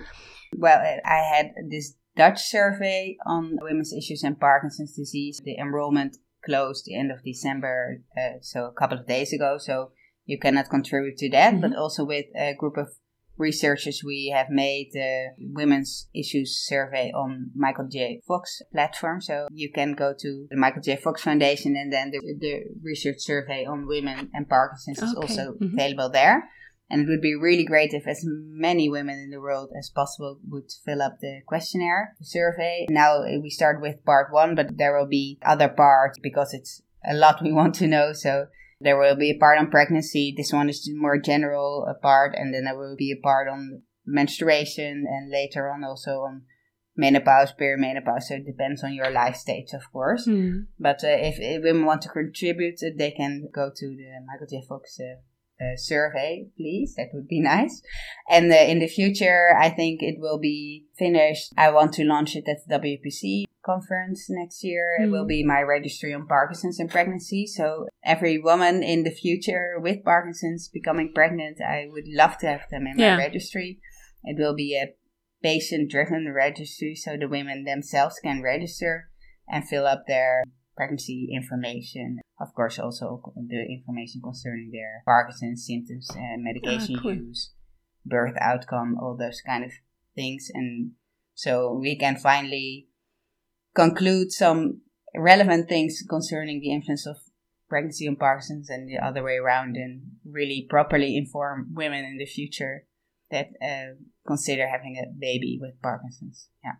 Well, 0.64 0.80
I 1.18 1.20
had 1.34 1.46
this 1.70 1.86
Dutch 2.16 2.40
survey 2.56 3.16
on 3.26 3.42
women's 3.62 3.92
issues 3.92 4.24
and 4.24 4.38
Parkinson's 4.38 4.94
disease. 4.94 5.42
The 5.42 5.56
enrollment 5.64 6.12
closed 6.46 6.82
the 6.84 6.96
end 7.00 7.10
of 7.12 7.18
December, 7.22 7.76
uh, 8.20 8.36
so 8.40 8.58
a 8.66 8.74
couple 8.80 8.98
of 9.00 9.06
days 9.06 9.32
ago. 9.32 9.58
So 9.58 9.74
you 10.30 10.38
cannot 10.38 10.70
contribute 10.70 11.16
to 11.18 11.30
that. 11.30 11.52
Mm-hmm. 11.52 11.62
But 11.62 11.76
also 11.76 12.04
with 12.04 12.26
a 12.36 12.54
group 12.54 12.76
of 12.76 12.88
researchers, 13.36 14.02
we 14.04 14.32
have 14.36 14.48
made 14.50 14.90
the 14.92 15.30
women's 15.38 16.08
issues 16.14 16.50
survey 16.72 17.10
on 17.22 17.50
Michael 17.54 17.88
J. 17.90 18.20
Fox 18.28 18.62
platform. 18.72 19.20
So 19.20 19.48
you 19.50 19.70
can 19.72 19.94
go 19.94 20.14
to 20.24 20.46
the 20.50 20.56
Michael 20.56 20.82
J. 20.82 20.96
Fox 20.96 21.22
Foundation, 21.22 21.74
and 21.76 21.92
then 21.92 22.10
the, 22.12 22.20
the 22.38 22.54
research 22.82 23.20
survey 23.20 23.64
on 23.64 23.86
women 23.86 24.30
and 24.34 24.48
Parkinson's 24.48 25.02
okay. 25.02 25.10
is 25.10 25.16
also 25.16 25.52
mm-hmm. 25.52 25.74
available 25.74 26.10
there. 26.10 26.48
And 26.92 27.02
it 27.02 27.08
would 27.08 27.22
be 27.22 27.36
really 27.36 27.64
great 27.64 27.94
if 27.94 28.06
as 28.06 28.22
many 28.24 28.88
women 28.88 29.16
in 29.18 29.30
the 29.30 29.40
world 29.40 29.70
as 29.78 29.90
possible 29.94 30.40
would 30.48 30.70
fill 30.84 31.00
up 31.00 31.18
the 31.20 31.40
questionnaire, 31.46 32.16
the 32.18 32.24
survey. 32.24 32.86
Now 32.90 33.22
we 33.22 33.48
start 33.48 33.80
with 33.80 34.04
part 34.04 34.32
one, 34.32 34.56
but 34.56 34.76
there 34.76 34.96
will 34.96 35.06
be 35.06 35.38
other 35.52 35.68
parts 35.68 36.18
because 36.20 36.52
it's 36.52 36.82
a 37.08 37.14
lot 37.14 37.42
we 37.42 37.52
want 37.52 37.76
to 37.76 37.86
know. 37.86 38.12
So 38.12 38.48
there 38.80 38.98
will 38.98 39.16
be 39.16 39.30
a 39.30 39.38
part 39.38 39.58
on 39.58 39.70
pregnancy. 39.70 40.32
This 40.36 40.52
one 40.52 40.68
is 40.68 40.88
more 40.94 41.18
general 41.18 41.86
a 41.88 41.94
part, 41.94 42.34
and 42.34 42.54
then 42.54 42.64
there 42.64 42.78
will 42.78 42.96
be 42.96 43.12
a 43.12 43.22
part 43.22 43.48
on 43.48 43.82
menstruation, 44.06 45.04
and 45.08 45.30
later 45.30 45.70
on 45.70 45.84
also 45.84 46.20
on 46.20 46.42
menopause, 46.96 47.52
perimenopause. 47.52 48.22
So 48.22 48.34
it 48.36 48.46
depends 48.46 48.82
on 48.82 48.94
your 48.94 49.10
life 49.10 49.36
stage, 49.36 49.72
of 49.74 49.82
course. 49.92 50.26
Mm. 50.26 50.66
But 50.78 51.04
uh, 51.04 51.08
if, 51.08 51.36
if, 51.38 51.62
women 51.62 51.84
want 51.84 52.02
to 52.02 52.08
contribute, 52.08 52.80
uh, 52.82 52.90
they 52.96 53.10
can 53.10 53.48
go 53.54 53.70
to 53.74 53.86
the 53.86 54.08
Michael 54.26 54.46
J. 54.48 54.64
Fox 54.68 54.98
uh, 55.00 55.64
uh, 55.64 55.76
survey, 55.76 56.48
please. 56.56 56.94
That 56.96 57.10
would 57.12 57.28
be 57.28 57.40
nice. 57.54 57.82
And 58.30 58.50
uh, 58.50 58.56
in 58.56 58.78
the 58.78 58.88
future, 58.88 59.56
I 59.58 59.70
think 59.70 60.02
it 60.02 60.16
will 60.18 60.38
be 60.38 60.86
finished. 60.98 61.52
I 61.56 61.70
want 61.70 61.92
to 61.94 62.04
launch 62.04 62.34
it 62.34 62.44
at 62.48 62.58
the 62.66 62.78
WPC 62.78 63.44
conference 63.64 64.26
next 64.28 64.64
year. 64.64 64.96
Mm. 64.98 65.04
It 65.04 65.10
will 65.10 65.22
hmm. 65.22 65.28
be 65.28 65.44
my 65.44 65.62
registry 65.62 66.14
on 66.14 66.26
Parkinson's 66.26 66.78
and 66.78 66.90
pregnancy. 66.90 67.46
So 67.46 67.86
every 68.04 68.38
woman 68.38 68.82
in 68.82 69.04
the 69.04 69.10
future 69.10 69.76
with 69.78 70.04
Parkinson's 70.04 70.68
becoming 70.68 71.12
pregnant, 71.14 71.58
I 71.60 71.86
would 71.90 72.06
love 72.08 72.38
to 72.38 72.46
have 72.46 72.68
them 72.70 72.86
in 72.86 72.98
yeah. 72.98 73.16
my 73.16 73.24
registry. 73.24 73.80
It 74.24 74.38
will 74.38 74.54
be 74.54 74.76
a 74.76 74.94
patient 75.42 75.90
driven 75.90 76.32
registry 76.34 76.94
so 76.94 77.16
the 77.16 77.28
women 77.28 77.64
themselves 77.64 78.16
can 78.22 78.42
register 78.42 79.08
and 79.48 79.66
fill 79.66 79.86
up 79.86 80.04
their 80.06 80.44
pregnancy 80.76 81.28
information. 81.32 82.20
Of 82.40 82.54
course, 82.54 82.78
also 82.78 83.22
the 83.36 83.66
information 83.68 84.22
concerning 84.22 84.70
their 84.72 85.02
Parkinson's 85.04 85.66
symptoms 85.66 86.08
and 86.14 86.42
medication 86.42 86.96
oh, 86.98 87.02
cool. 87.02 87.14
use, 87.14 87.52
birth 88.06 88.34
outcome, 88.40 88.96
all 89.00 89.16
those 89.16 89.42
kind 89.44 89.64
of 89.64 89.72
things. 90.14 90.50
And 90.54 90.92
so 91.34 91.72
we 91.72 91.96
can 91.96 92.16
finally 92.16 92.88
conclude 93.88 94.32
some 94.32 94.80
relevant 95.16 95.68
things 95.68 96.02
concerning 96.08 96.60
the 96.60 96.72
influence 96.72 97.06
of 97.06 97.16
pregnancy 97.68 98.08
on 98.08 98.16
Parkinson's 98.16 98.68
and 98.68 98.88
the 98.88 98.98
other 98.98 99.22
way 99.22 99.36
around 99.36 99.76
and 99.76 100.02
really 100.24 100.66
properly 100.68 101.16
inform 101.16 101.72
women 101.74 102.04
in 102.04 102.18
the 102.18 102.26
future 102.26 102.86
that 103.30 103.48
uh, 103.62 103.94
consider 104.26 104.68
having 104.68 104.96
a 104.96 105.06
baby 105.18 105.58
with 105.60 105.80
Parkinson's. 105.80 106.48
Yeah. 106.64 106.72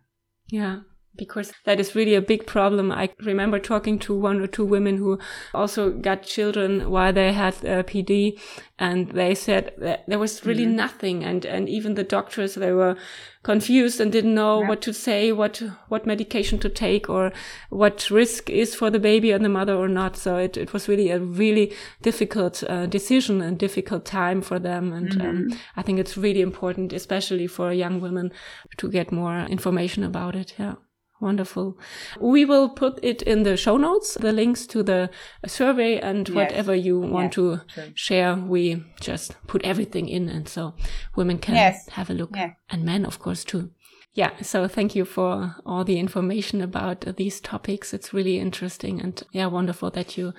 Yeah 0.49 0.79
because 1.15 1.51
that 1.65 1.79
is 1.79 1.95
really 1.95 2.15
a 2.15 2.21
big 2.21 2.45
problem. 2.45 2.91
I 2.91 3.09
remember 3.23 3.59
talking 3.59 3.99
to 3.99 4.17
one 4.17 4.41
or 4.41 4.47
two 4.47 4.65
women 4.65 4.97
who 4.97 5.19
also 5.53 5.91
got 5.91 6.23
children 6.23 6.89
while 6.89 7.13
they 7.13 7.33
had 7.33 7.53
uh, 7.65 7.83
PD 7.83 8.39
and 8.79 9.11
they 9.11 9.35
said 9.35 9.73
that 9.77 10.05
there 10.07 10.19
was 10.19 10.45
really 10.45 10.65
mm 10.65 10.71
-hmm. 10.71 10.83
nothing 10.83 11.23
and 11.23 11.45
and 11.45 11.69
even 11.69 11.95
the 11.95 12.03
doctors 12.03 12.53
they 12.53 12.73
were 12.73 12.95
confused 13.43 14.01
and 14.01 14.11
didn't 14.11 14.35
know 14.35 14.59
yeah. 14.59 14.69
what 14.69 14.81
to 14.81 14.93
say 14.93 15.31
what 15.31 15.63
what 15.89 16.05
medication 16.05 16.59
to 16.59 16.69
take 16.69 17.09
or 17.09 17.31
what 17.69 18.09
risk 18.11 18.49
is 18.49 18.75
for 18.75 18.91
the 18.91 18.99
baby 18.99 19.33
and 19.33 19.43
the 19.43 19.49
mother 19.49 19.75
or 19.75 19.87
not 19.87 20.17
so 20.17 20.37
it, 20.37 20.57
it 20.57 20.73
was 20.73 20.87
really 20.87 21.11
a 21.11 21.19
really 21.19 21.73
difficult 22.01 22.63
uh, 22.63 22.85
decision 22.85 23.41
and 23.41 23.57
difficult 23.57 24.05
time 24.05 24.41
for 24.41 24.59
them 24.59 24.93
and 24.93 25.13
mm 25.13 25.21
-hmm. 25.21 25.29
um, 25.29 25.37
mm-hmm. 25.37 25.79
i 25.79 25.83
think 25.83 25.99
it's 25.99 26.17
really 26.17 26.41
important 26.41 26.93
especially 26.93 27.47
for 27.47 27.73
young 27.73 28.01
women 28.01 28.31
to 28.77 28.89
get 28.89 29.11
more 29.11 29.45
information 29.49 30.03
about 30.05 30.35
it 30.35 30.55
yeah 30.59 30.75
Wonderful. 31.21 31.77
We 32.19 32.45
will 32.45 32.67
put 32.67 32.99
it 33.03 33.21
in 33.21 33.43
the 33.43 33.55
show 33.55 33.77
notes, 33.77 34.15
the 34.15 34.33
links 34.33 34.65
to 34.67 34.81
the 34.81 35.11
survey 35.45 35.99
and 35.99 36.27
yes. 36.27 36.35
whatever 36.35 36.73
you 36.73 36.99
want 36.99 37.25
yes, 37.25 37.35
to 37.35 37.61
true. 37.67 37.91
share. 37.93 38.35
We 38.35 38.83
just 38.99 39.35
put 39.45 39.63
everything 39.63 40.09
in 40.09 40.29
and 40.29 40.49
so 40.49 40.73
women 41.15 41.37
can 41.37 41.53
yes. 41.53 41.87
have 41.89 42.09
a 42.09 42.15
look 42.15 42.35
and 42.71 42.83
men, 42.83 43.05
of 43.05 43.19
course, 43.19 43.43
too. 43.43 43.69
Yeah. 44.13 44.31
So 44.41 44.67
thank 44.67 44.95
you 44.95 45.05
for 45.05 45.55
all 45.63 45.83
the 45.83 45.99
information 45.99 46.59
about 46.59 47.01
these 47.17 47.39
topics. 47.39 47.93
It's 47.93 48.13
really 48.13 48.39
interesting 48.39 48.99
and 48.99 49.21
yeah, 49.31 49.45
wonderful 49.45 49.91
that 49.91 50.17
you 50.17 50.33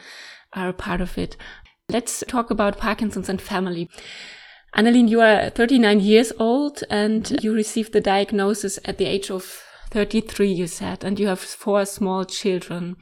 are 0.53 0.71
a 0.71 0.75
part 0.75 1.01
of 1.01 1.17
it. 1.17 1.37
Let's 1.89 2.25
talk 2.27 2.51
about 2.51 2.77
Parkinson's 2.77 3.29
and 3.29 3.41
family. 3.41 3.89
Annelien, 4.77 5.09
you 5.09 5.21
are 5.21 5.49
39 5.49 6.01
years 6.01 6.33
old 6.41 6.83
and 6.91 7.23
mm-hmm. 7.23 7.37
you 7.41 7.55
received 7.55 7.93
the 7.93 8.01
diagnosis 8.01 8.81
at 8.85 8.99
the 8.99 9.05
age 9.05 9.31
of 9.31 9.63
33, 9.93 10.51
you 10.51 10.67
said, 10.67 11.05
and 11.05 11.21
you 11.21 11.27
have 11.29 11.39
four 11.39 11.85
small 11.85 12.25
children. 12.25 12.97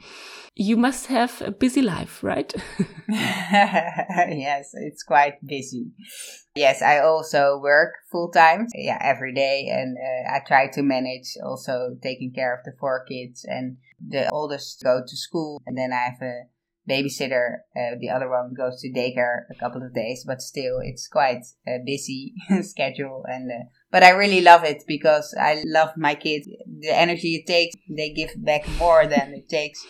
You 0.55 0.75
must 0.75 1.07
have 1.07 1.41
a 1.41 1.49
busy 1.49 1.81
life, 1.81 2.21
right? 2.21 2.53
yes, 3.09 4.71
it's 4.73 5.01
quite 5.01 5.35
busy. 5.45 5.91
Yes, 6.53 6.81
I 6.81 6.99
also 6.99 7.57
work 7.63 7.93
full 8.11 8.29
time, 8.31 8.67
yeah, 8.75 8.97
every 9.01 9.33
day, 9.33 9.69
and 9.71 9.97
uh, 9.97 10.35
I 10.35 10.41
try 10.45 10.67
to 10.73 10.83
manage 10.83 11.37
also 11.41 11.95
taking 12.03 12.33
care 12.33 12.53
of 12.53 12.65
the 12.65 12.73
four 12.77 13.05
kids. 13.07 13.45
And 13.47 13.77
the 14.05 14.29
oldest 14.29 14.83
go 14.83 15.01
to 15.07 15.17
school, 15.17 15.61
and 15.65 15.77
then 15.77 15.93
I 15.93 16.09
have 16.09 16.21
a 16.21 16.41
babysitter. 16.89 17.59
Uh, 17.73 17.95
the 18.01 18.09
other 18.09 18.29
one 18.29 18.53
goes 18.57 18.81
to 18.81 18.91
daycare 18.91 19.43
a 19.49 19.59
couple 19.59 19.81
of 19.81 19.93
days, 19.93 20.25
but 20.27 20.41
still, 20.41 20.79
it's 20.83 21.07
quite 21.07 21.43
a 21.65 21.77
busy 21.85 22.33
schedule. 22.63 23.23
And 23.27 23.49
uh, 23.49 23.63
but 23.91 24.03
I 24.03 24.09
really 24.11 24.41
love 24.41 24.63
it 24.63 24.83
because 24.87 25.35
I 25.39 25.63
love 25.65 25.89
my 25.97 26.15
kids. 26.15 26.47
The 26.47 26.97
energy 26.97 27.35
it 27.35 27.47
takes, 27.47 27.75
they 27.89 28.11
give 28.11 28.33
back 28.37 28.67
more 28.79 29.05
than 29.05 29.33
it 29.33 29.49
takes. 29.49 29.85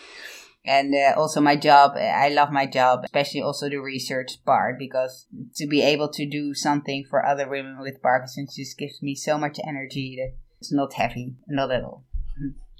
And 0.64 0.94
uh, 0.94 1.18
also 1.18 1.40
my 1.40 1.56
job 1.56 1.96
i 1.96 2.28
love 2.28 2.52
my 2.52 2.66
job 2.66 3.00
especially 3.02 3.42
also 3.42 3.68
the 3.68 3.78
research 3.78 4.38
part 4.46 4.78
because 4.78 5.26
to 5.56 5.66
be 5.66 5.82
able 5.82 6.08
to 6.10 6.24
do 6.24 6.54
something 6.54 7.04
for 7.10 7.26
other 7.26 7.48
women 7.48 7.80
with 7.80 8.00
parkinson's 8.00 8.54
just 8.54 8.78
gives 8.78 9.02
me 9.02 9.16
so 9.16 9.36
much 9.36 9.58
energy 9.66 10.14
that 10.20 10.36
it's 10.60 10.72
not 10.72 10.92
heavy 10.92 11.34
not 11.48 11.72
at 11.72 11.82
all. 11.82 12.04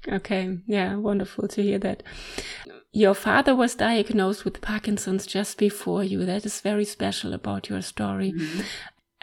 Okay. 0.07 0.59
Yeah 0.65 0.95
wonderful 0.95 1.49
to 1.49 1.61
hear 1.61 1.79
that. 1.79 2.03
Your 2.93 3.15
father 3.15 3.53
was 3.53 3.75
diagnosed 3.75 4.45
with 4.45 4.61
parkinson's 4.61 5.25
just 5.25 5.57
before 5.57 6.03
you. 6.03 6.25
That 6.25 6.45
is 6.45 6.61
very 6.61 6.85
special 6.85 7.33
about 7.33 7.67
your 7.67 7.81
story. 7.81 8.31
Mm-hmm. 8.31 8.61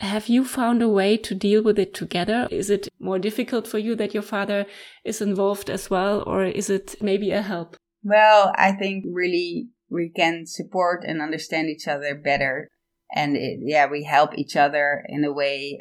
Have 0.00 0.28
you 0.28 0.46
found 0.46 0.80
a 0.80 0.88
way 0.88 1.18
to 1.18 1.34
deal 1.34 1.62
with 1.62 1.78
it 1.78 1.92
together? 1.92 2.48
Is 2.50 2.70
it 2.70 2.88
more 2.98 3.18
difficult 3.18 3.68
for 3.68 3.76
you 3.78 3.94
that 3.96 4.14
your 4.14 4.22
father 4.22 4.64
is 5.04 5.20
involved 5.20 5.68
as 5.68 5.90
well, 5.90 6.24
or 6.26 6.44
is 6.44 6.70
it 6.70 6.96
maybe 7.02 7.32
a 7.32 7.42
help? 7.42 7.76
Well, 8.02 8.52
I 8.56 8.72
think 8.72 9.04
really 9.06 9.68
we 9.90 10.08
can 10.08 10.46
support 10.46 11.04
and 11.06 11.20
understand 11.20 11.68
each 11.68 11.86
other 11.86 12.14
better. 12.14 12.68
And 13.14 13.36
it, 13.36 13.58
yeah, 13.60 13.86
we 13.90 14.04
help 14.04 14.30
each 14.38 14.56
other 14.56 15.04
in 15.06 15.22
a 15.22 15.32
way. 15.32 15.80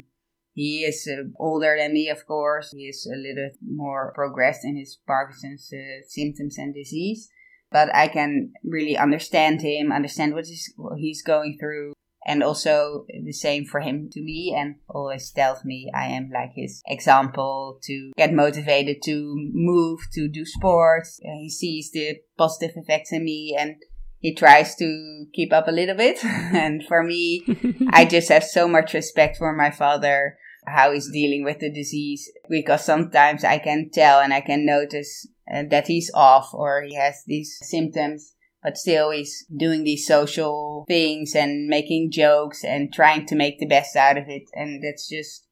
He 0.52 0.84
is 0.84 1.08
uh, 1.10 1.22
older 1.38 1.76
than 1.78 1.94
me, 1.94 2.10
of 2.10 2.26
course. 2.26 2.72
He 2.72 2.88
is 2.88 3.10
a 3.10 3.16
little 3.16 3.50
more 3.66 4.12
progressed 4.14 4.64
in 4.64 4.76
his 4.76 4.98
Parkinson's 5.06 5.72
uh, 5.72 6.04
symptoms 6.06 6.58
and 6.58 6.74
disease. 6.74 7.30
But 7.70 7.94
I 7.94 8.08
can 8.08 8.52
really 8.64 8.98
understand 8.98 9.62
him, 9.62 9.92
understand 9.92 10.34
what 10.34 10.44
he's, 10.44 10.74
what 10.76 10.98
he's 10.98 11.22
going 11.22 11.56
through 11.58 11.94
and 12.26 12.42
also 12.42 13.06
the 13.24 13.32
same 13.32 13.64
for 13.64 13.80
him 13.80 14.08
to 14.12 14.20
me 14.20 14.54
and 14.56 14.76
always 14.88 15.30
tells 15.30 15.64
me 15.64 15.90
I 15.94 16.06
am 16.06 16.30
like 16.32 16.52
his 16.54 16.82
example 16.86 17.78
to 17.84 18.12
get 18.16 18.32
motivated 18.32 19.02
to 19.04 19.34
move 19.52 20.00
to 20.14 20.28
do 20.28 20.44
sports. 20.44 21.18
He 21.22 21.50
sees 21.50 21.90
the 21.92 22.18
positive 22.36 22.76
effects 22.76 23.12
in 23.12 23.24
me 23.24 23.56
and 23.58 23.76
he 24.18 24.34
tries 24.34 24.74
to 24.76 25.26
keep 25.32 25.52
up 25.52 25.66
a 25.66 25.72
little 25.72 25.96
bit. 25.96 26.18
And 26.24 26.84
for 26.86 27.02
me 27.02 27.44
I 27.90 28.04
just 28.04 28.28
have 28.28 28.44
so 28.44 28.68
much 28.68 28.92
respect 28.92 29.38
for 29.38 29.54
my 29.54 29.70
father 29.70 30.36
how 30.66 30.92
he's 30.92 31.10
dealing 31.10 31.42
with 31.42 31.58
the 31.60 31.72
disease 31.72 32.30
because 32.48 32.84
sometimes 32.84 33.44
I 33.44 33.58
can 33.58 33.90
tell 33.90 34.20
and 34.20 34.32
I 34.32 34.42
can 34.42 34.66
notice 34.66 35.26
uh, 35.52 35.62
that 35.70 35.86
he's 35.86 36.10
off 36.14 36.52
or 36.52 36.82
he 36.82 36.94
has 36.96 37.22
these 37.26 37.58
symptoms 37.62 38.34
but 38.62 38.76
still 38.76 39.10
he's 39.10 39.46
doing 39.54 39.84
these 39.84 40.06
social 40.06 40.84
things 40.88 41.34
and 41.34 41.68
making 41.68 42.10
jokes 42.10 42.64
and 42.64 42.92
trying 42.92 43.26
to 43.26 43.34
make 43.34 43.58
the 43.58 43.66
best 43.66 43.96
out 43.96 44.16
of 44.16 44.28
it 44.28 44.44
and 44.54 44.82
that's 44.82 45.08
just 45.08 45.46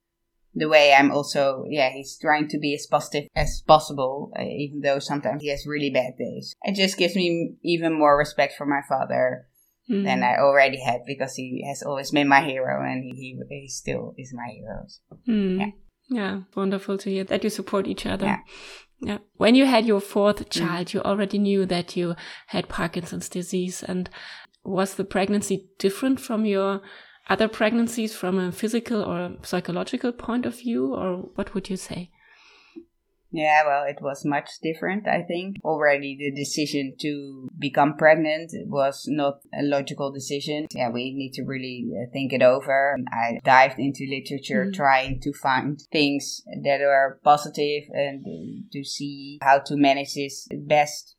the 0.54 0.68
way 0.68 0.92
i'm 0.92 1.10
also 1.10 1.64
yeah 1.68 1.90
he's 1.90 2.18
trying 2.18 2.48
to 2.48 2.58
be 2.58 2.74
as 2.74 2.86
positive 2.86 3.28
as 3.34 3.62
possible 3.66 4.32
uh, 4.38 4.42
even 4.42 4.80
though 4.80 4.98
sometimes 4.98 5.42
he 5.42 5.48
has 5.48 5.66
really 5.66 5.90
bad 5.90 6.12
days 6.18 6.54
it 6.62 6.74
just 6.74 6.96
gives 6.96 7.14
me 7.14 7.54
even 7.62 7.92
more 7.96 8.16
respect 8.16 8.54
for 8.56 8.66
my 8.66 8.80
father 8.88 9.46
mm. 9.90 10.04
than 10.04 10.22
i 10.22 10.36
already 10.36 10.80
had 10.80 11.00
because 11.06 11.34
he 11.34 11.64
has 11.66 11.82
always 11.82 12.10
been 12.10 12.28
my 12.28 12.42
hero 12.42 12.82
and 12.82 13.04
he, 13.04 13.38
he 13.48 13.68
still 13.68 14.14
is 14.18 14.32
my 14.34 14.48
hero 14.50 14.84
so, 14.86 15.18
mm. 15.28 15.58
yeah 15.58 15.70
yeah 16.10 16.40
wonderful 16.54 16.96
to 16.96 17.10
hear 17.10 17.24
that 17.24 17.44
you 17.44 17.50
support 17.50 17.86
each 17.86 18.06
other 18.06 18.26
yeah. 18.26 18.38
Yeah. 19.00 19.18
When 19.36 19.54
you 19.54 19.66
had 19.66 19.86
your 19.86 20.00
fourth 20.00 20.44
mm. 20.44 20.50
child, 20.50 20.92
you 20.92 21.00
already 21.02 21.38
knew 21.38 21.66
that 21.66 21.96
you 21.96 22.16
had 22.48 22.68
Parkinson's 22.68 23.28
disease. 23.28 23.82
And 23.82 24.10
was 24.64 24.94
the 24.94 25.04
pregnancy 25.04 25.68
different 25.78 26.20
from 26.20 26.44
your 26.44 26.80
other 27.28 27.48
pregnancies 27.48 28.14
from 28.14 28.38
a 28.38 28.52
physical 28.52 29.02
or 29.02 29.36
psychological 29.42 30.12
point 30.12 30.46
of 30.46 30.58
view? 30.58 30.94
Or 30.94 31.28
what 31.34 31.54
would 31.54 31.70
you 31.70 31.76
say? 31.76 32.10
Yeah, 33.30 33.64
well, 33.66 33.84
it 33.84 33.98
was 34.00 34.24
much 34.24 34.48
different, 34.62 35.06
I 35.06 35.22
think. 35.22 35.56
Already 35.64 36.16
the 36.18 36.34
decision 36.34 36.94
to 37.00 37.48
become 37.58 37.96
pregnant 37.96 38.52
was 38.66 39.04
not 39.06 39.40
a 39.52 39.62
logical 39.62 40.10
decision. 40.10 40.66
Yeah, 40.72 40.90
we 40.90 41.12
need 41.14 41.32
to 41.34 41.42
really 41.44 41.90
uh, 41.92 42.10
think 42.12 42.32
it 42.32 42.42
over. 42.42 42.96
I 43.12 43.38
dived 43.44 43.78
into 43.78 44.06
literature 44.08 44.66
mm. 44.66 44.74
trying 44.74 45.20
to 45.20 45.32
find 45.32 45.80
things 45.92 46.42
that 46.62 46.80
are 46.80 47.20
positive 47.22 47.84
and 47.90 48.24
to 48.72 48.84
see 48.84 49.38
how 49.42 49.58
to 49.58 49.76
manage 49.76 50.14
this 50.14 50.48
best 50.52 51.16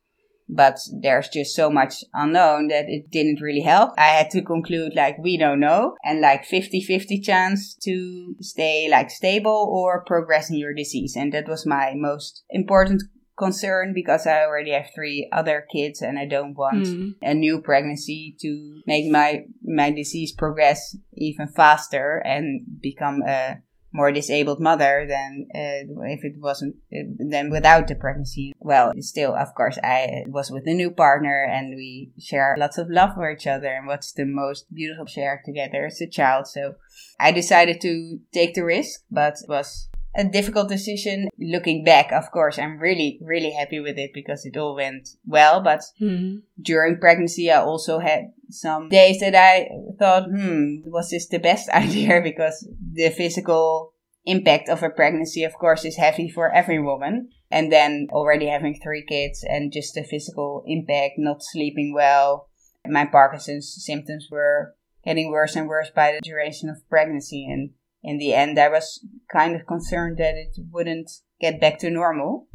but 0.54 0.78
there's 1.02 1.28
just 1.28 1.54
so 1.54 1.70
much 1.70 2.04
unknown 2.14 2.68
that 2.68 2.86
it 2.88 3.10
didn't 3.10 3.40
really 3.40 3.60
help. 3.60 3.92
I 3.96 4.08
had 4.08 4.30
to 4.30 4.42
conclude 4.42 4.94
like 4.94 5.18
we 5.18 5.36
don't 5.38 5.60
know 5.60 5.96
and 6.04 6.20
like 6.20 6.44
50-50 6.44 7.22
chance 7.22 7.74
to 7.82 8.34
stay 8.40 8.88
like 8.90 9.10
stable 9.10 9.68
or 9.70 10.04
progress 10.04 10.50
in 10.50 10.56
your 10.56 10.74
disease. 10.74 11.16
And 11.16 11.32
that 11.32 11.48
was 11.48 11.66
my 11.66 11.92
most 11.94 12.44
important 12.50 13.02
concern 13.40 13.92
because 13.94 14.26
I 14.26 14.42
already 14.42 14.72
have 14.72 14.90
three 14.94 15.28
other 15.32 15.66
kids 15.72 16.02
and 16.02 16.18
I 16.18 16.26
don't 16.26 16.54
want 16.54 16.84
mm. 16.84 17.14
a 17.22 17.32
new 17.32 17.62
pregnancy 17.62 18.36
to 18.40 18.82
make 18.86 19.10
my 19.10 19.44
my 19.64 19.90
disease 19.90 20.32
progress 20.32 20.96
even 21.14 21.48
faster 21.48 22.22
and 22.24 22.60
become 22.80 23.22
a 23.26 23.62
more 23.92 24.12
disabled 24.12 24.60
mother 24.60 25.06
than 25.08 25.46
uh, 25.54 26.04
if 26.04 26.24
it 26.24 26.34
wasn't 26.38 26.76
uh, 26.92 27.44
without 27.50 27.88
the 27.88 27.94
pregnancy. 27.94 28.52
Well, 28.58 28.92
still, 29.00 29.34
of 29.34 29.54
course, 29.54 29.78
I 29.82 30.24
was 30.26 30.50
with 30.50 30.66
a 30.66 30.74
new 30.74 30.90
partner 30.90 31.44
and 31.44 31.74
we 31.74 32.12
share 32.18 32.56
lots 32.58 32.78
of 32.78 32.90
love 32.90 33.14
for 33.14 33.30
each 33.30 33.46
other. 33.46 33.68
And 33.68 33.86
what's 33.86 34.12
the 34.12 34.24
most 34.24 34.72
beautiful 34.72 35.06
share 35.06 35.42
together 35.44 35.86
is 35.86 36.00
a 36.00 36.06
child. 36.06 36.46
So 36.46 36.76
I 37.18 37.32
decided 37.32 37.80
to 37.82 38.20
take 38.32 38.54
the 38.54 38.64
risk, 38.64 39.02
but 39.10 39.36
was 39.48 39.88
a 40.14 40.24
difficult 40.24 40.68
decision. 40.68 41.28
Looking 41.38 41.84
back, 41.84 42.12
of 42.12 42.30
course, 42.30 42.58
I'm 42.58 42.78
really, 42.78 43.18
really 43.22 43.52
happy 43.52 43.80
with 43.80 43.98
it 43.98 44.12
because 44.12 44.44
it 44.44 44.56
all 44.56 44.74
went 44.74 45.08
well. 45.26 45.62
But 45.62 45.80
mm-hmm. 46.00 46.38
during 46.60 46.98
pregnancy, 46.98 47.50
I 47.50 47.62
also 47.62 47.98
had 47.98 48.32
some 48.50 48.88
days 48.88 49.20
that 49.20 49.34
I 49.34 49.68
thought, 49.98 50.24
hmm, 50.24 50.78
was 50.84 51.10
this 51.10 51.28
the 51.28 51.38
best 51.38 51.68
idea? 51.70 52.20
Because 52.22 52.68
the 52.92 53.10
physical 53.10 53.94
impact 54.26 54.68
of 54.68 54.82
a 54.82 54.90
pregnancy, 54.90 55.44
of 55.44 55.54
course, 55.54 55.84
is 55.84 55.96
heavy 55.96 56.28
for 56.28 56.52
every 56.52 56.80
woman. 56.80 57.30
And 57.50 57.72
then 57.72 58.06
already 58.12 58.46
having 58.46 58.78
three 58.80 59.04
kids 59.08 59.44
and 59.48 59.72
just 59.72 59.94
the 59.94 60.04
physical 60.04 60.62
impact, 60.66 61.14
not 61.18 61.42
sleeping 61.42 61.92
well. 61.92 62.48
My 62.86 63.06
Parkinson's 63.06 63.74
symptoms 63.84 64.28
were 64.30 64.76
getting 65.04 65.30
worse 65.30 65.56
and 65.56 65.66
worse 65.66 65.90
by 65.90 66.12
the 66.12 66.20
duration 66.22 66.68
of 66.68 66.88
pregnancy. 66.88 67.46
And 67.50 67.70
in 68.02 68.18
the 68.18 68.34
end, 68.34 68.58
I 68.58 68.68
was 68.68 69.04
kind 69.32 69.54
of 69.54 69.66
concerned 69.66 70.18
that 70.18 70.34
it 70.34 70.56
wouldn't 70.70 71.10
get 71.40 71.60
back 71.60 71.78
to 71.80 71.90
normal. 71.90 72.46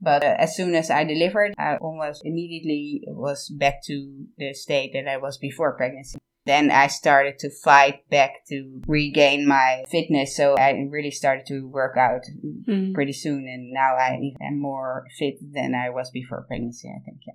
But 0.00 0.22
uh, 0.22 0.34
as 0.38 0.56
soon 0.56 0.74
as 0.74 0.90
I 0.90 1.04
delivered, 1.04 1.54
I 1.58 1.76
almost 1.76 2.22
immediately 2.24 3.02
was 3.06 3.48
back 3.48 3.82
to 3.84 4.26
the 4.36 4.52
state 4.52 4.92
that 4.92 5.08
I 5.08 5.16
was 5.16 5.38
before 5.38 5.76
pregnancy. 5.76 6.18
Then 6.46 6.70
I 6.70 6.88
started 6.88 7.38
to 7.38 7.50
fight 7.64 8.08
back 8.10 8.44
to 8.48 8.82
regain 8.86 9.48
my 9.48 9.84
fitness. 9.88 10.36
So 10.36 10.56
I 10.56 10.72
really 10.90 11.10
started 11.10 11.46
to 11.46 11.66
work 11.66 11.96
out 11.96 12.20
mm. 12.68 12.92
pretty 12.92 13.14
soon. 13.14 13.48
And 13.48 13.72
now 13.72 13.94
I 13.96 14.34
am 14.42 14.60
more 14.60 15.06
fit 15.18 15.36
than 15.40 15.74
I 15.74 15.88
was 15.88 16.10
before 16.10 16.44
pregnancy, 16.46 16.88
I 16.88 17.00
think. 17.02 17.20
Yeah. 17.26 17.34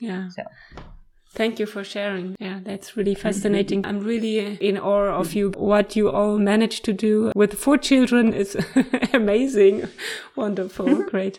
Yeah. 0.00 0.28
So. 0.30 0.82
Thank 1.34 1.58
you 1.58 1.64
for 1.64 1.82
sharing. 1.82 2.36
Yeah, 2.38 2.60
that's 2.62 2.94
really 2.94 3.14
mm-hmm. 3.14 3.22
fascinating. 3.22 3.86
I'm 3.86 4.00
really 4.00 4.40
uh, 4.40 4.56
in 4.60 4.76
awe 4.76 5.18
of 5.18 5.28
mm-hmm. 5.28 5.38
you. 5.38 5.50
What 5.50 5.96
you 5.96 6.10
all 6.10 6.38
managed 6.38 6.84
to 6.84 6.92
do 6.92 7.32
with 7.34 7.54
four 7.54 7.78
children 7.78 8.34
is 8.34 8.54
amazing. 9.14 9.88
Wonderful. 10.36 10.86
Mm-hmm. 10.86 11.08
Great. 11.08 11.38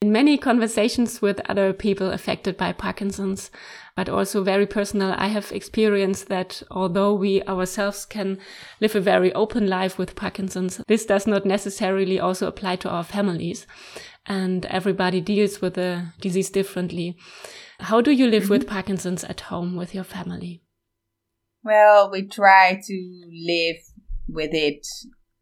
In 0.00 0.10
many 0.12 0.38
conversations 0.38 1.20
with 1.20 1.40
other 1.50 1.72
people 1.72 2.10
affected 2.10 2.56
by 2.56 2.72
Parkinson's, 2.72 3.50
but 3.94 4.08
also 4.08 4.42
very 4.42 4.66
personal, 4.66 5.14
I 5.16 5.28
have 5.28 5.52
experienced 5.52 6.28
that 6.28 6.62
although 6.70 7.14
we 7.14 7.42
ourselves 7.44 8.04
can 8.04 8.38
live 8.80 8.94
a 8.94 9.00
very 9.00 9.32
open 9.34 9.68
life 9.68 9.98
with 9.98 10.16
Parkinson's, 10.16 10.82
this 10.86 11.06
does 11.06 11.26
not 11.26 11.46
necessarily 11.46 12.20
also 12.20 12.46
apply 12.46 12.76
to 12.76 12.90
our 12.90 13.04
families. 13.04 13.66
And 14.26 14.66
everybody 14.66 15.20
deals 15.20 15.60
with 15.60 15.74
the 15.74 16.08
disease 16.20 16.50
differently. 16.50 17.16
How 17.78 18.00
do 18.00 18.10
you 18.10 18.26
live 18.26 18.44
mm 18.44 18.48
-hmm. 18.48 18.58
with 18.58 18.66
Parkinson's 18.66 19.24
at 19.24 19.40
home 19.40 19.78
with 19.78 19.94
your 19.94 20.04
family? 20.04 20.62
Well, 21.62 22.10
we 22.10 22.22
try 22.22 22.80
to 22.88 22.96
live 23.52 23.80
with 24.28 24.54
it 24.54 24.86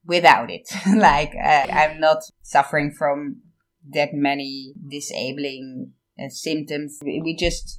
without 0.05 0.51
it. 0.51 0.69
like, 1.11 1.33
uh, 1.37 1.67
I'm 1.71 2.01
not 2.01 2.19
suffering 2.43 2.93
from 2.93 3.43
that 3.93 4.13
many 4.13 4.75
disabling 4.89 5.93
uh, 6.19 6.29
symptoms. 6.29 6.99
We 7.03 7.37
just 7.39 7.79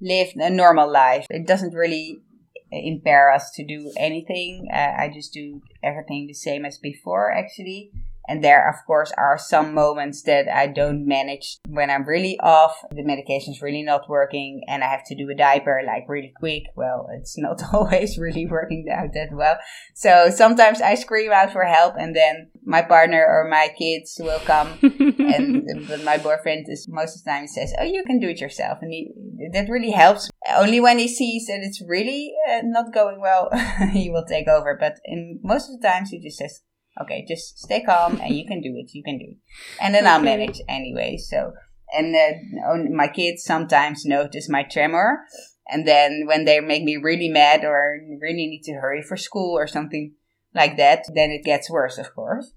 live 0.00 0.28
a 0.36 0.50
normal 0.50 0.90
life. 0.90 1.26
It 1.30 1.46
doesn't 1.46 1.74
really 1.74 2.22
impair 2.70 3.30
us 3.30 3.50
to 3.52 3.64
do 3.64 3.92
anything. 3.96 4.68
Uh, 4.72 4.92
I 4.98 5.10
just 5.12 5.32
do 5.32 5.60
everything 5.82 6.26
the 6.26 6.34
same 6.34 6.64
as 6.64 6.78
before, 6.78 7.30
actually. 7.30 7.92
And 8.28 8.42
there, 8.42 8.68
of 8.68 8.76
course, 8.86 9.12
are 9.18 9.38
some 9.38 9.74
moments 9.74 10.22
that 10.22 10.48
I 10.48 10.68
don't 10.68 11.06
manage 11.06 11.58
when 11.68 11.90
I'm 11.90 12.04
really 12.04 12.38
off. 12.40 12.76
The 12.90 13.02
medication 13.02 13.52
is 13.52 13.62
really 13.62 13.82
not 13.82 14.08
working 14.08 14.62
and 14.68 14.84
I 14.84 14.88
have 14.88 15.04
to 15.06 15.16
do 15.16 15.28
a 15.30 15.34
diaper 15.34 15.82
like 15.86 16.08
really 16.08 16.32
quick. 16.38 16.64
Well, 16.76 17.08
it's 17.12 17.36
not 17.36 17.62
always 17.72 18.18
really 18.18 18.46
working 18.46 18.86
out 18.92 19.12
that 19.14 19.32
well. 19.32 19.56
So 19.94 20.30
sometimes 20.30 20.80
I 20.80 20.94
scream 20.94 21.32
out 21.32 21.52
for 21.52 21.64
help 21.64 21.94
and 21.98 22.14
then 22.14 22.50
my 22.64 22.82
partner 22.82 23.24
or 23.26 23.48
my 23.50 23.74
kids 23.76 24.16
will 24.20 24.40
come. 24.40 24.78
and 24.82 25.86
but 25.88 26.04
my 26.04 26.18
boyfriend 26.18 26.66
is 26.68 26.86
most 26.88 27.16
of 27.16 27.24
the 27.24 27.30
time 27.30 27.46
says, 27.46 27.74
Oh, 27.78 27.84
you 27.84 28.04
can 28.04 28.20
do 28.20 28.28
it 28.28 28.40
yourself. 28.40 28.78
And 28.82 28.92
he, 28.92 29.12
that 29.52 29.68
really 29.68 29.90
helps. 29.90 30.30
Only 30.48 30.80
when 30.80 30.98
he 30.98 31.08
sees 31.08 31.46
that 31.46 31.60
it's 31.62 31.82
really 31.86 32.32
uh, 32.48 32.60
not 32.64 32.92
going 32.92 33.20
well, 33.20 33.50
he 33.92 34.10
will 34.10 34.24
take 34.24 34.48
over. 34.48 34.76
But 34.78 34.98
in 35.04 35.40
most 35.42 35.70
of 35.70 35.80
the 35.80 35.86
times, 35.86 36.10
he 36.10 36.20
just 36.20 36.38
says, 36.38 36.62
okay, 37.00 37.24
just 37.26 37.58
stay 37.58 37.82
calm 37.82 38.20
and 38.20 38.34
you 38.34 38.46
can 38.46 38.60
do 38.60 38.74
it. 38.76 38.94
You 38.94 39.02
can 39.02 39.18
do 39.18 39.26
it. 39.30 39.36
And 39.80 39.94
then 39.94 40.04
okay. 40.04 40.12
I'll 40.12 40.22
manage 40.22 40.60
anyway. 40.68 41.16
So, 41.16 41.52
and 41.96 42.14
uh, 42.14 42.94
my 42.94 43.08
kids 43.08 43.44
sometimes 43.44 44.04
notice 44.04 44.48
my 44.48 44.62
tremor. 44.62 45.20
And 45.68 45.86
then 45.86 46.24
when 46.26 46.44
they 46.44 46.60
make 46.60 46.82
me 46.82 46.96
really 46.96 47.28
mad 47.28 47.64
or 47.64 47.98
really 48.20 48.46
need 48.46 48.62
to 48.64 48.74
hurry 48.74 49.02
for 49.02 49.16
school 49.16 49.56
or 49.56 49.66
something 49.66 50.14
like 50.54 50.76
that, 50.76 51.04
then 51.14 51.30
it 51.30 51.44
gets 51.44 51.70
worse, 51.70 51.98
of 51.98 52.14
course. 52.14 52.52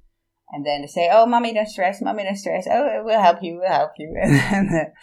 And 0.52 0.66
then 0.66 0.82
they 0.82 0.88
say, 0.88 1.10
"Oh, 1.12 1.26
mommy, 1.26 1.54
don't 1.54 1.68
stress. 1.68 2.02
Mommy, 2.02 2.24
don't 2.24 2.36
stress. 2.36 2.68
Oh, 2.70 3.02
we'll 3.04 3.20
help 3.20 3.42
you. 3.42 3.60
We'll 3.60 3.72
help 3.72 3.92
you." 3.98 4.16
and 4.22 4.70
then, 4.70 4.94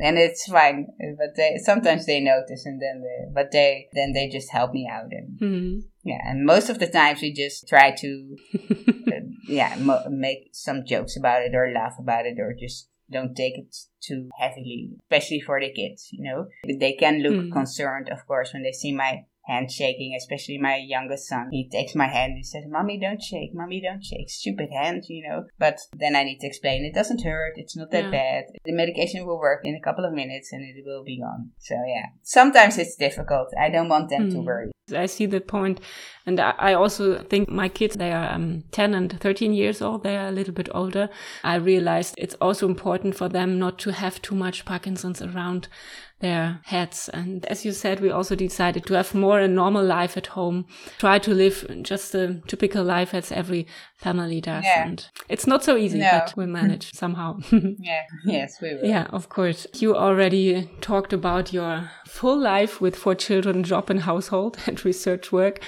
and 0.00 0.18
it's 0.18 0.46
fine. 0.46 0.86
But 1.18 1.36
they 1.36 1.58
sometimes 1.62 2.06
they 2.06 2.20
notice, 2.20 2.64
and 2.64 2.80
then 2.80 3.02
they, 3.02 3.32
but 3.32 3.52
they 3.52 3.88
then 3.92 4.12
they 4.14 4.28
just 4.28 4.50
help 4.50 4.72
me 4.72 4.88
out, 4.90 5.10
and 5.10 5.38
mm-hmm. 5.38 5.78
yeah. 6.02 6.20
And 6.24 6.46
most 6.46 6.70
of 6.70 6.78
the 6.78 6.86
times 6.86 7.20
we 7.20 7.32
just 7.32 7.68
try 7.68 7.90
to, 7.90 8.36
uh, 8.58 9.20
yeah, 9.46 9.76
mo- 9.78 10.04
make 10.08 10.50
some 10.52 10.86
jokes 10.86 11.16
about 11.16 11.42
it 11.42 11.54
or 11.54 11.70
laugh 11.74 11.96
about 11.98 12.24
it 12.24 12.38
or 12.40 12.54
just 12.58 12.88
don't 13.10 13.36
take 13.36 13.58
it 13.58 13.76
too 14.00 14.28
heavily, 14.38 14.90
especially 15.02 15.40
for 15.40 15.60
the 15.60 15.72
kids. 15.72 16.08
You 16.10 16.24
know, 16.24 16.46
they 16.78 16.94
can 16.94 17.22
look 17.22 17.34
mm-hmm. 17.34 17.52
concerned, 17.52 18.08
of 18.08 18.26
course, 18.26 18.52
when 18.52 18.62
they 18.62 18.72
see 18.72 18.92
my 18.92 19.24
handshaking, 19.46 20.14
especially 20.16 20.58
my 20.58 20.76
youngest 20.76 21.28
son. 21.28 21.48
He 21.50 21.68
takes 21.68 21.94
my 21.94 22.06
hand 22.06 22.34
and 22.34 22.46
says, 22.46 22.64
Mommy, 22.68 22.98
don't 22.98 23.22
shake, 23.22 23.54
Mommy, 23.54 23.80
don't 23.80 24.04
shake. 24.04 24.28
Stupid 24.28 24.68
hand, 24.72 25.04
you 25.08 25.28
know. 25.28 25.44
But 25.58 25.78
then 25.96 26.16
I 26.16 26.24
need 26.24 26.40
to 26.40 26.46
explain 26.46 26.84
it 26.84 26.94
doesn't 26.94 27.22
hurt, 27.22 27.54
it's 27.56 27.76
not 27.76 27.90
that 27.92 28.04
yeah. 28.04 28.10
bad. 28.10 28.44
The 28.64 28.72
medication 28.72 29.26
will 29.26 29.38
work 29.38 29.60
in 29.64 29.76
a 29.76 29.80
couple 29.80 30.04
of 30.04 30.12
minutes 30.12 30.52
and 30.52 30.62
it 30.62 30.84
will 30.84 31.04
be 31.04 31.20
gone. 31.20 31.50
So, 31.58 31.74
yeah. 31.74 32.06
Sometimes 32.22 32.78
it's 32.78 32.96
difficult. 32.96 33.48
I 33.58 33.70
don't 33.70 33.88
want 33.88 34.10
them 34.10 34.28
mm. 34.28 34.32
to 34.32 34.38
hmm. 34.38 34.46
worry. 34.46 34.70
I 34.94 35.06
see 35.06 35.26
the 35.26 35.40
point. 35.40 35.80
And 36.26 36.38
I 36.38 36.74
also 36.74 37.18
think 37.22 37.48
my 37.48 37.68
kids, 37.68 37.96
they 37.96 38.12
are 38.12 38.32
um, 38.32 38.62
10 38.70 38.94
and 38.94 39.20
13 39.20 39.52
years 39.52 39.82
old. 39.82 40.04
They 40.04 40.16
are 40.16 40.28
a 40.28 40.32
little 40.32 40.54
bit 40.54 40.68
older. 40.72 41.08
I 41.42 41.56
realized 41.56 42.14
it's 42.18 42.36
also 42.40 42.66
important 42.66 43.16
for 43.16 43.28
them 43.28 43.58
not 43.58 43.78
to 43.80 43.90
have 43.90 44.22
too 44.22 44.36
much 44.36 44.64
Parkinson's 44.64 45.22
around 45.22 45.68
their 46.20 46.60
heads. 46.64 47.10
And 47.12 47.44
as 47.46 47.64
you 47.64 47.72
said, 47.72 48.00
we 48.00 48.10
also 48.10 48.34
decided 48.34 48.86
to 48.86 48.94
have 48.94 49.14
more 49.14 49.38
a 49.38 49.48
normal 49.48 49.84
life 49.84 50.16
at 50.16 50.28
home, 50.28 50.66
try 50.98 51.18
to 51.18 51.34
live 51.34 51.66
just 51.82 52.14
a 52.14 52.40
typical 52.46 52.82
life 52.82 53.12
as 53.12 53.30
every 53.30 53.66
family 53.98 54.40
does. 54.40 54.64
Yeah. 54.64 54.86
And 54.86 55.06
it's 55.28 55.46
not 55.46 55.62
so 55.62 55.76
easy, 55.76 55.98
no. 55.98 56.10
but 56.12 56.34
we 56.36 56.46
manage 56.46 56.92
somehow. 56.94 57.38
yeah, 57.52 58.02
yes, 58.24 58.60
we 58.62 58.74
will. 58.74 58.84
Yeah, 58.84 59.06
of 59.10 59.28
course. 59.28 59.66
You 59.74 59.94
already 59.94 60.70
talked 60.80 61.12
about 61.12 61.52
your 61.52 61.90
full 62.06 62.38
life 62.38 62.80
with 62.80 62.96
four 62.96 63.14
children, 63.14 63.62
job 63.62 63.90
and 63.90 64.00
household 64.00 64.58
and 64.66 64.82
research 64.84 65.32
work 65.32 65.60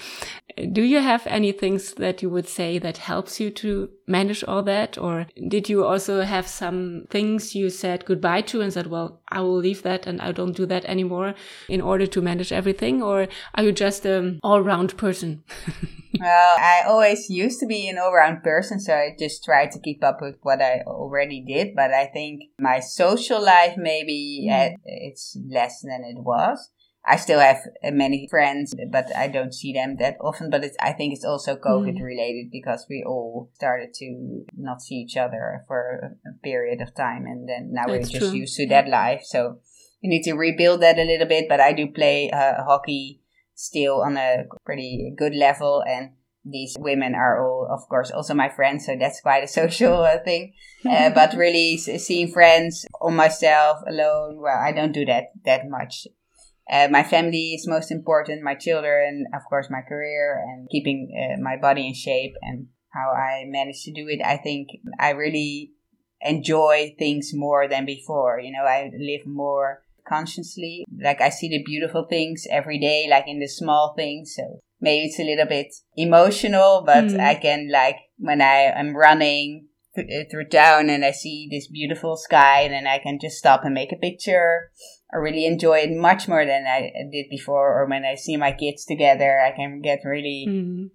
do 0.72 0.82
you 0.82 1.00
have 1.00 1.26
any 1.26 1.52
things 1.52 1.94
that 1.94 2.22
you 2.22 2.30
would 2.30 2.48
say 2.48 2.78
that 2.78 2.98
helps 2.98 3.38
you 3.38 3.50
to 3.50 3.90
manage 4.06 4.42
all 4.44 4.62
that? 4.64 4.98
Or 4.98 5.26
did 5.48 5.68
you 5.68 5.84
also 5.84 6.22
have 6.22 6.48
some 6.48 7.06
things 7.10 7.54
you 7.54 7.70
said 7.70 8.04
goodbye 8.04 8.42
to 8.42 8.60
and 8.60 8.72
said, 8.72 8.88
well, 8.88 9.20
I 9.30 9.40
will 9.40 9.56
leave 9.56 9.82
that 9.82 10.06
and 10.06 10.20
I 10.20 10.32
don't 10.32 10.56
do 10.56 10.66
that 10.66 10.84
anymore 10.84 11.34
in 11.68 11.80
order 11.80 12.06
to 12.06 12.22
manage 12.22 12.52
everything? 12.52 13.02
Or 13.02 13.28
are 13.54 13.62
you 13.62 13.72
just 13.72 14.06
an 14.06 14.40
all 14.42 14.62
round 14.62 14.96
person? 14.96 15.44
well, 16.20 16.56
I 16.58 16.82
always 16.86 17.28
used 17.28 17.60
to 17.60 17.66
be 17.66 17.88
an 17.88 17.98
all 17.98 18.14
round 18.14 18.42
person, 18.42 18.80
so 18.80 18.94
I 18.94 19.14
just 19.18 19.44
tried 19.44 19.70
to 19.72 19.80
keep 19.80 20.02
up 20.02 20.18
with 20.20 20.36
what 20.42 20.62
I 20.62 20.82
already 20.86 21.44
did. 21.46 21.74
But 21.74 21.92
I 21.92 22.06
think 22.06 22.42
my 22.58 22.80
social 22.80 23.42
life 23.42 23.74
maybe 23.76 24.48
mm. 24.50 24.74
it's 24.84 25.36
less 25.48 25.82
than 25.82 26.04
it 26.04 26.22
was. 26.22 26.70
I 27.08 27.16
still 27.16 27.40
have 27.40 27.56
uh, 27.82 27.90
many 27.90 28.28
friends, 28.28 28.74
but 28.92 29.14
I 29.16 29.28
don't 29.28 29.54
see 29.54 29.72
them 29.72 29.96
that 29.98 30.16
often. 30.20 30.50
But 30.50 30.64
I 30.80 30.92
think 30.92 31.14
it's 31.14 31.24
also 31.24 31.56
COVID 31.56 31.96
mm. 31.96 32.02
related 32.02 32.50
because 32.52 32.86
we 32.88 33.02
all 33.06 33.50
started 33.54 33.94
to 33.94 34.44
not 34.56 34.82
see 34.82 34.96
each 34.96 35.16
other 35.16 35.64
for 35.66 36.16
a 36.26 36.42
period 36.44 36.82
of 36.82 36.94
time. 36.94 37.24
And 37.24 37.48
then 37.48 37.70
now 37.72 37.86
That's 37.86 38.12
we're 38.12 38.18
just 38.20 38.30
true. 38.30 38.38
used 38.40 38.56
to 38.56 38.68
that 38.68 38.88
life. 38.88 39.22
So 39.24 39.60
you 40.02 40.10
need 40.10 40.22
to 40.24 40.34
rebuild 40.34 40.82
that 40.82 40.98
a 40.98 41.04
little 41.04 41.26
bit. 41.26 41.48
But 41.48 41.60
I 41.60 41.72
do 41.72 41.86
play 41.88 42.30
uh, 42.30 42.62
hockey 42.62 43.22
still 43.54 44.02
on 44.02 44.18
a 44.18 44.44
pretty 44.66 45.14
good 45.16 45.34
level. 45.34 45.82
And 45.88 46.10
these 46.44 46.76
women 46.78 47.14
are 47.14 47.42
all, 47.42 47.68
of 47.70 47.88
course, 47.88 48.10
also 48.10 48.34
my 48.34 48.50
friends. 48.50 48.84
So 48.84 48.96
that's 49.00 49.22
quite 49.22 49.44
a 49.44 49.48
social 49.60 50.02
uh, 50.02 50.18
thing. 50.22 50.52
Uh, 50.84 51.08
but 51.14 51.34
really 51.34 51.78
seeing 51.78 52.30
friends 52.30 52.84
on 53.00 53.16
myself 53.16 53.78
alone, 53.88 54.40
well, 54.40 54.58
I 54.58 54.72
don't 54.72 54.92
do 54.92 55.06
that 55.06 55.32
that 55.46 55.68
much. 55.70 56.06
Uh, 56.70 56.88
my 56.90 57.02
family 57.02 57.54
is 57.54 57.66
most 57.66 57.90
important, 57.90 58.42
my 58.42 58.54
children, 58.54 59.26
of 59.34 59.42
course, 59.48 59.68
my 59.70 59.80
career, 59.80 60.44
and 60.46 60.68
keeping 60.68 61.08
uh, 61.16 61.40
my 61.40 61.56
body 61.56 61.86
in 61.86 61.94
shape 61.94 62.34
and 62.42 62.66
how 62.92 63.10
I 63.10 63.44
manage 63.46 63.82
to 63.84 63.92
do 63.92 64.06
it. 64.08 64.20
I 64.24 64.36
think 64.36 64.68
I 64.98 65.10
really 65.10 65.72
enjoy 66.20 66.94
things 66.98 67.30
more 67.32 67.68
than 67.68 67.86
before. 67.86 68.40
You 68.40 68.52
know, 68.52 68.64
I 68.64 68.90
live 68.98 69.26
more 69.26 69.82
consciously. 70.06 70.84
Like 71.02 71.20
I 71.20 71.28
see 71.30 71.48
the 71.48 71.62
beautiful 71.62 72.06
things 72.08 72.46
every 72.50 72.78
day, 72.78 73.06
like 73.08 73.24
in 73.26 73.40
the 73.40 73.48
small 73.48 73.94
things. 73.96 74.34
So 74.34 74.60
maybe 74.80 75.06
it's 75.06 75.20
a 75.20 75.24
little 75.24 75.46
bit 75.46 75.74
emotional, 75.96 76.82
but 76.84 77.04
mm. 77.04 77.20
I 77.20 77.34
can 77.34 77.70
like 77.70 77.96
when 78.18 78.40
I 78.40 78.72
am 78.74 78.96
running 78.96 79.68
th- 79.94 80.28
through 80.30 80.48
town 80.48 80.90
and 80.90 81.04
I 81.04 81.12
see 81.12 81.48
this 81.50 81.68
beautiful 81.68 82.16
sky, 82.16 82.68
then 82.68 82.86
I 82.86 82.98
can 82.98 83.18
just 83.20 83.38
stop 83.38 83.64
and 83.64 83.74
make 83.74 83.92
a 83.92 83.96
picture 83.96 84.70
I 85.12 85.16
really 85.16 85.46
enjoy 85.46 85.78
it 85.78 85.96
much 85.96 86.28
more 86.28 86.44
than 86.44 86.66
I 86.66 86.92
did 87.10 87.26
before. 87.30 87.80
Or 87.80 87.86
when 87.86 88.04
I 88.04 88.14
see 88.14 88.36
my 88.36 88.52
kids 88.52 88.84
together, 88.84 89.40
I 89.40 89.56
can 89.56 89.80
get 89.80 90.00
really 90.04 90.46
mm-hmm. 90.48 90.86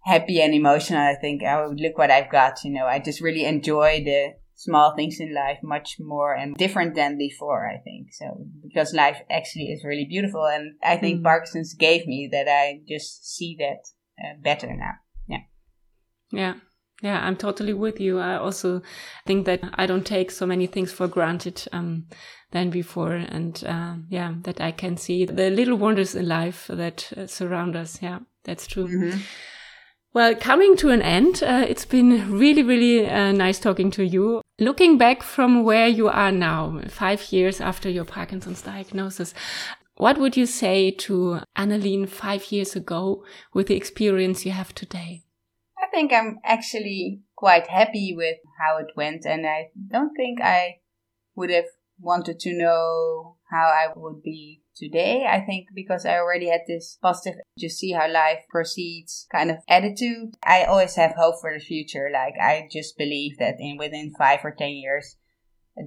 happy 0.00 0.40
and 0.40 0.54
emotional. 0.54 1.00
I 1.00 1.14
think, 1.20 1.42
oh, 1.42 1.74
look 1.76 1.96
what 1.96 2.10
I've 2.10 2.30
got. 2.30 2.64
You 2.64 2.72
know, 2.72 2.86
I 2.86 2.98
just 2.98 3.20
really 3.20 3.44
enjoy 3.44 4.02
the 4.04 4.34
small 4.54 4.94
things 4.94 5.18
in 5.18 5.34
life 5.34 5.58
much 5.62 5.96
more 5.98 6.34
and 6.34 6.56
different 6.56 6.94
than 6.94 7.18
before, 7.18 7.68
I 7.68 7.78
think. 7.82 8.12
So, 8.12 8.46
because 8.62 8.92
life 8.92 9.18
actually 9.30 9.66
is 9.66 9.84
really 9.84 10.06
beautiful. 10.08 10.46
And 10.46 10.74
I 10.82 10.96
think 10.96 11.16
mm-hmm. 11.16 11.24
Parkinson's 11.24 11.74
gave 11.74 12.06
me 12.06 12.28
that 12.32 12.48
I 12.48 12.80
just 12.88 13.36
see 13.36 13.56
that 13.58 13.84
uh, 14.22 14.34
better 14.42 14.74
now. 14.74 14.92
Yeah. 15.28 15.42
Yeah. 16.30 16.54
Yeah, 17.02 17.18
I'm 17.20 17.36
totally 17.36 17.74
with 17.74 18.00
you. 18.00 18.20
I 18.20 18.36
also 18.36 18.80
think 19.26 19.44
that 19.46 19.60
I 19.74 19.86
don't 19.86 20.06
take 20.06 20.30
so 20.30 20.46
many 20.46 20.68
things 20.68 20.92
for 20.92 21.08
granted 21.08 21.66
um, 21.72 22.06
than 22.52 22.70
before, 22.70 23.12
and 23.12 23.62
uh, 23.66 23.94
yeah, 24.08 24.34
that 24.42 24.60
I 24.60 24.70
can 24.72 24.96
see 24.96 25.24
the 25.24 25.50
little 25.50 25.76
wonders 25.76 26.14
in 26.14 26.28
life 26.28 26.68
that 26.68 27.12
uh, 27.16 27.26
surround 27.26 27.76
us. 27.76 28.00
Yeah, 28.00 28.20
that's 28.44 28.66
true. 28.66 28.86
Mm 28.86 29.02
-hmm. 29.02 29.20
Well, 30.14 30.34
coming 30.34 30.76
to 30.76 30.90
an 30.90 31.02
end, 31.02 31.42
uh, 31.42 31.64
it's 31.66 31.86
been 31.86 32.38
really, 32.38 32.62
really 32.62 33.06
uh, 33.06 33.32
nice 33.32 33.58
talking 33.58 33.90
to 33.92 34.02
you. 34.02 34.42
Looking 34.58 34.98
back 34.98 35.22
from 35.22 35.64
where 35.64 35.88
you 35.88 36.08
are 36.08 36.32
now, 36.32 36.80
five 36.88 37.32
years 37.32 37.60
after 37.60 37.90
your 37.90 38.04
Parkinson's 38.04 38.62
diagnosis, 38.62 39.34
what 39.96 40.18
would 40.18 40.36
you 40.36 40.46
say 40.46 40.90
to 40.90 41.40
Annelien 41.56 42.06
five 42.06 42.52
years 42.52 42.76
ago 42.76 43.24
with 43.54 43.66
the 43.68 43.76
experience 43.76 44.44
you 44.44 44.52
have 44.52 44.74
today? 44.74 45.22
I 45.82 45.86
think 45.90 46.12
I'm 46.12 46.40
actually 46.44 47.22
quite 47.34 47.68
happy 47.68 48.14
with 48.14 48.36
how 48.60 48.76
it 48.78 48.92
went, 48.96 49.24
and 49.24 49.46
I 49.46 49.70
don't 49.90 50.14
think 50.14 50.40
I 50.42 50.80
would 51.34 51.50
have 51.50 51.70
wanted 52.02 52.40
to 52.40 52.52
know 52.52 53.36
how 53.50 53.66
I 53.66 53.92
would 53.94 54.22
be 54.22 54.62
today. 54.74 55.26
I 55.28 55.40
think 55.40 55.68
because 55.74 56.04
I 56.04 56.18
already 56.18 56.48
had 56.48 56.62
this 56.66 56.98
positive, 57.00 57.40
just 57.58 57.78
see 57.78 57.92
how 57.92 58.10
life 58.10 58.40
proceeds 58.50 59.26
kind 59.30 59.50
of 59.50 59.58
attitude. 59.68 60.34
I 60.42 60.64
always 60.64 60.96
have 60.96 61.12
hope 61.12 61.36
for 61.40 61.52
the 61.52 61.64
future. 61.64 62.10
Like 62.12 62.34
I 62.40 62.68
just 62.70 62.96
believe 62.96 63.38
that 63.38 63.56
in 63.58 63.76
within 63.78 64.12
five 64.18 64.40
or 64.44 64.50
ten 64.50 64.70
years, 64.70 65.16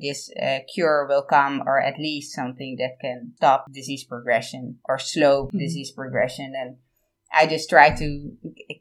this 0.01 0.31
uh, 0.41 0.59
cure 0.73 1.05
will 1.07 1.23
come 1.23 1.63
or 1.65 1.81
at 1.81 1.99
least 1.99 2.33
something 2.33 2.77
that 2.79 2.99
can 2.99 3.33
stop 3.37 3.65
disease 3.71 4.03
progression 4.03 4.79
or 4.85 4.97
slow 4.97 5.45
mm-hmm. 5.45 5.59
disease 5.59 5.91
progression 5.91 6.53
and 6.57 6.77
I 7.35 7.47
just 7.47 7.69
try 7.69 7.93
to 7.95 8.31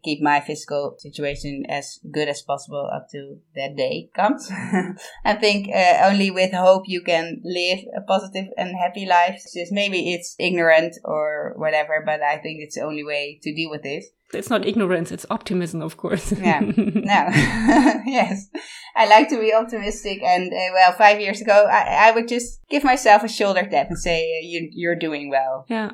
keep 0.04 0.22
my 0.22 0.40
physical 0.40 0.94
situation 0.98 1.64
as 1.68 1.98
good 2.12 2.28
as 2.28 2.42
possible 2.42 2.88
up 2.94 3.08
to 3.10 3.38
that 3.56 3.76
day 3.76 4.10
comes. 4.14 4.48
I 5.24 5.34
think 5.34 5.68
uh, 5.74 6.02
only 6.04 6.30
with 6.30 6.52
hope 6.52 6.84
you 6.86 7.02
can 7.02 7.40
live 7.44 7.80
a 7.96 8.00
positive 8.02 8.46
and 8.56 8.76
happy 8.76 9.06
life. 9.06 9.42
Just 9.52 9.72
maybe 9.72 10.14
it's 10.14 10.36
ignorant 10.38 10.94
or 11.04 11.54
whatever, 11.56 12.02
but 12.06 12.22
I 12.22 12.36
think 12.38 12.60
it's 12.60 12.76
the 12.76 12.82
only 12.82 13.02
way 13.04 13.40
to 13.42 13.54
deal 13.54 13.70
with 13.70 13.82
this. 13.82 14.06
It's 14.32 14.50
not 14.50 14.66
ignorance, 14.66 15.12
it's 15.12 15.26
optimism, 15.30 15.80
of 15.82 15.96
course. 15.96 16.32
yeah, 16.32 16.60
no. 16.60 16.72
yes. 18.06 18.48
I 18.96 19.06
like 19.06 19.28
to 19.28 19.38
be 19.38 19.52
optimistic. 19.52 20.22
And 20.22 20.52
uh, 20.52 20.72
well, 20.72 20.92
five 20.92 21.20
years 21.20 21.40
ago, 21.40 21.66
I, 21.70 22.08
I 22.08 22.10
would 22.12 22.28
just 22.28 22.60
give 22.68 22.84
myself 22.84 23.22
a 23.22 23.28
shoulder 23.28 23.66
tap 23.68 23.88
and 23.88 23.98
say, 23.98 24.38
uh, 24.38 24.42
you, 24.42 24.68
you're 24.72 24.96
doing 24.96 25.28
well. 25.30 25.66
Yeah 25.68 25.90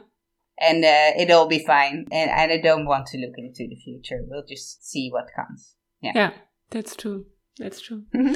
and 0.61 0.85
uh, 0.85 1.13
it'll 1.19 1.47
be 1.47 1.65
fine. 1.65 2.07
And, 2.13 2.31
and 2.31 2.53
I 2.53 2.59
don't 2.59 2.87
want 2.87 3.07
to 3.09 3.19
look 3.19 3.35
into 3.37 3.67
the 3.69 3.77
future. 3.77 4.21
We'll 4.27 4.45
just 4.47 4.89
see 4.89 5.11
what 5.11 5.29
comes. 5.35 5.75
Yeah, 6.01 6.13
yeah 6.15 6.31
that's 6.71 6.97
true. 6.97 7.27
That's 7.59 7.81
true. 7.81 8.05
Mm-hmm. 8.15 8.35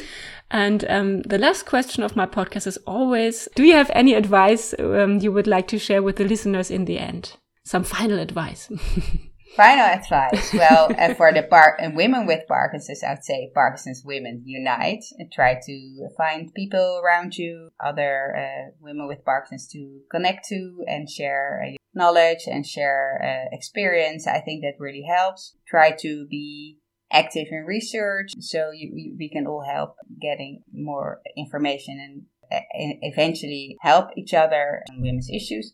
And 0.51 0.85
um, 0.89 1.23
the 1.23 1.39
last 1.39 1.65
question 1.65 2.03
of 2.03 2.17
my 2.17 2.27
podcast 2.27 2.67
is 2.67 2.79
always 2.87 3.49
Do 3.55 3.65
you 3.65 3.73
have 3.75 3.91
any 3.95 4.15
advice 4.15 4.75
um, 4.79 5.19
you 5.19 5.33
would 5.33 5.47
like 5.47 5.67
to 5.69 5.79
share 5.79 6.03
with 6.03 6.17
the 6.17 6.25
listeners 6.25 6.71
in 6.71 6.85
the 6.85 6.99
end? 6.99 7.37
Some 7.65 7.85
final 7.85 8.19
advice. 8.19 8.71
final 9.57 9.85
advice. 9.85 10.53
Well, 10.53 10.89
for 11.17 11.33
the 11.33 11.47
uh, 11.53 11.91
women 11.95 12.27
with 12.27 12.47
Parkinson's, 12.49 13.03
I'd 13.03 13.25
say 13.25 13.51
Parkinson's 13.55 14.03
women 14.05 14.43
unite 14.45 15.05
and 15.19 15.31
try 15.33 15.59
to 15.65 16.09
find 16.17 16.53
people 16.55 17.01
around 17.05 17.37
you, 17.37 17.71
other 17.85 18.37
uh, 18.37 18.71
women 18.81 19.09
with 19.09 19.25
Parkinson's 19.25 19.69
to 19.73 20.01
connect 20.11 20.47
to 20.49 20.85
and 20.87 21.09
share 21.09 21.63
uh, 21.67 21.77
knowledge 21.95 22.47
and 22.47 22.67
share 22.67 23.21
uh, 23.23 23.55
experience. 23.55 24.27
I 24.27 24.41
think 24.41 24.63
that 24.63 24.75
really 24.79 25.05
helps. 25.09 25.57
Try 25.67 25.93
to 26.01 26.27
be 26.29 26.79
active 27.13 27.47
in 27.51 27.65
research 27.65 28.33
so 28.41 28.71
you, 28.73 28.91
you, 28.95 29.17
we 29.19 29.29
can 29.29 29.47
all 29.47 29.63
help 29.63 29.97
getting 30.21 30.63
more 30.73 31.21
information 31.37 32.01
and 32.01 32.23
uh, 32.53 32.97
eventually 33.03 33.77
help 33.81 34.09
each 34.17 34.35
other 34.35 34.83
on 34.91 35.01
women's 35.01 35.31
issues. 35.31 35.73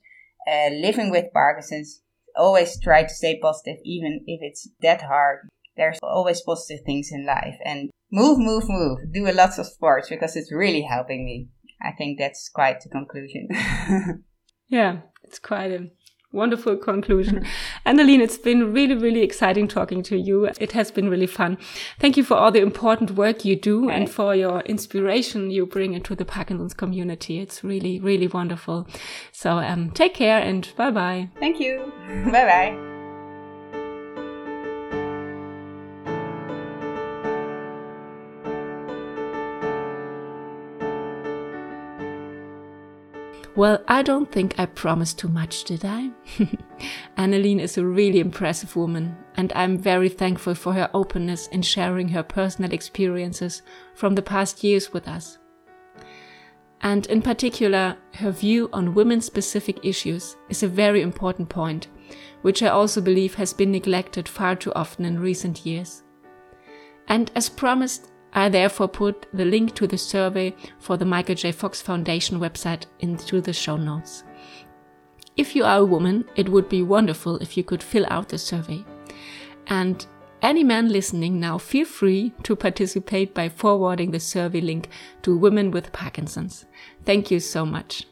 Uh, 0.51 0.71
living 0.71 1.11
with 1.11 1.33
Parkinson's, 1.33 2.03
always 2.37 2.79
try 2.81 3.03
to 3.03 3.09
stay 3.09 3.39
positive, 3.41 3.77
even 3.85 4.21
if 4.27 4.41
it's 4.43 4.69
that 4.83 5.03
hard. 5.03 5.49
There's 5.77 5.99
always 6.03 6.43
positive 6.43 6.85
things 6.85 7.11
in 7.13 7.25
life. 7.25 7.57
And 7.65 7.91
move, 8.13 8.39
move, 8.39 8.65
move. 8.69 9.13
Do 9.13 9.31
a 9.31 9.33
lot 9.33 9.59
of 9.59 9.67
sports 9.67 10.09
because 10.09 10.37
it's 10.37 10.53
really 10.53 10.83
helping 10.83 11.25
me. 11.25 11.49
I 11.83 11.93
think 11.93 12.19
that's 12.19 12.49
quite 12.49 12.81
the 12.81 12.91
conclusion. 12.91 13.49
yeah, 14.69 15.01
it's 15.25 15.39
quite 15.39 15.71
a 15.71 15.91
Wonderful 16.33 16.77
conclusion. 16.77 17.45
Annelien, 17.91 18.21
it's 18.21 18.39
been 18.39 18.73
really, 18.73 18.95
really 18.95 19.23
exciting 19.23 19.67
talking 19.67 20.01
to 20.05 20.17
you. 20.17 20.45
It 20.61 20.71
has 20.73 20.93
been 20.93 21.11
really 21.11 21.27
fun. 21.27 21.59
Thank 21.99 22.17
you 22.17 22.23
for 22.23 22.37
all 22.37 22.53
the 22.53 22.61
important 22.61 23.17
work 23.17 23.45
you 23.45 23.57
do 23.57 23.89
right. 23.89 23.97
and 23.97 24.09
for 24.09 24.33
your 24.33 24.61
inspiration 24.61 25.51
you 25.51 25.67
bring 25.67 25.95
into 25.95 26.15
the 26.15 26.25
Parkinson's 26.25 26.73
community. 26.73 27.41
It's 27.41 27.65
really, 27.65 27.99
really 27.99 28.29
wonderful. 28.29 28.87
So 29.33 29.59
um, 29.59 29.91
take 29.91 30.15
care 30.15 30.39
and 30.39 30.73
bye 30.77 30.93
bye. 30.93 31.31
Thank 31.41 31.59
you. 31.59 31.93
bye 32.27 32.47
bye. 32.47 33.00
Well, 43.57 43.83
I 43.89 44.03
don't 44.03 44.31
think 44.31 44.59
I 44.59 44.67
promised 44.67 45.19
too 45.19 45.29
much, 45.29 45.65
did 45.65 45.85
I? 45.85 46.11
Annelien 47.19 47.59
is 47.59 47.77
a 47.77 47.85
really 47.85 48.21
impressive 48.21 48.77
woman, 48.77 49.17
and 49.37 49.53
I'm 49.55 49.77
very 49.77 50.09
thankful 50.09 50.55
for 50.55 50.73
her 50.75 50.89
openness 50.95 51.49
in 51.49 51.63
sharing 51.63 52.09
her 52.11 52.23
personal 52.23 52.73
experiences 52.73 53.63
from 53.95 54.15
the 54.15 54.23
past 54.23 54.63
years 54.63 54.93
with 54.93 55.09
us. 55.09 55.39
And 56.83 57.07
in 57.07 57.23
particular, 57.23 57.97
her 58.15 58.31
view 58.31 58.71
on 58.73 58.95
women 58.95 59.21
specific 59.21 59.85
issues 59.85 60.37
is 60.49 60.63
a 60.63 60.69
very 60.69 61.03
important 61.03 61.49
point, 61.49 61.89
which 62.43 62.63
I 62.63 62.69
also 62.69 63.01
believe 63.01 63.35
has 63.35 63.53
been 63.53 63.73
neglected 63.73 64.29
far 64.29 64.55
too 64.55 64.73
often 64.75 65.05
in 65.05 65.19
recent 65.19 65.67
years. 65.67 66.05
And 67.09 67.31
as 67.35 67.49
promised, 67.49 68.13
I 68.33 68.49
therefore 68.49 68.89
put 68.89 69.27
the 69.33 69.45
link 69.45 69.75
to 69.75 69.87
the 69.87 69.99
survey 69.99 70.55
for 70.79 70.97
the 70.97 71.05
Michael 71.05 71.35
J. 71.35 71.53
Fox 71.53 71.83
Foundation 71.83 72.39
website 72.39 72.87
into 73.01 73.41
the 73.41 73.53
show 73.53 73.77
notes. 73.77 74.25
If 75.37 75.57
you 75.57 75.65
are 75.65 75.79
a 75.79 75.85
woman, 75.85 76.25
it 76.37 76.49
would 76.49 76.69
be 76.69 76.83
wonderful 76.83 77.37
if 77.37 77.57
you 77.57 77.65
could 77.65 77.83
fill 77.83 78.07
out 78.09 78.29
the 78.29 78.39
survey. 78.39 78.85
And 79.67 80.07
any 80.43 80.65
man 80.65 80.89
listening 80.89 81.39
now, 81.39 81.59
feel 81.59 81.85
free 81.85 82.33
to 82.45 82.57
participate 82.57 83.35
by 83.35 83.49
forwarding 83.49 84.11
the 84.11 84.21
survey 84.21 84.61
link 84.61 84.89
to 85.23 85.37
women 85.37 85.71
with 85.71 85.93
Parkinson's. 85.93 86.65
Thank 87.05 87.31
you 87.31 87.41
so 87.41 87.67
much. 87.67 88.07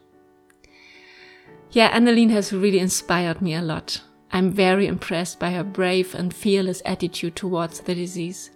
Yeah, 1.70 1.96
Annelien 1.96 2.30
has 2.30 2.52
really 2.52 2.78
inspired 2.78 3.42
me 3.42 3.54
a 3.54 3.62
lot. 3.62 4.02
I'm 4.32 4.50
very 4.50 4.86
impressed 4.86 5.38
by 5.38 5.52
her 5.52 5.64
brave 5.64 6.14
and 6.14 6.34
fearless 6.34 6.82
attitude 6.84 7.36
towards 7.36 7.80
the 7.80 7.94
disease. 7.94 8.50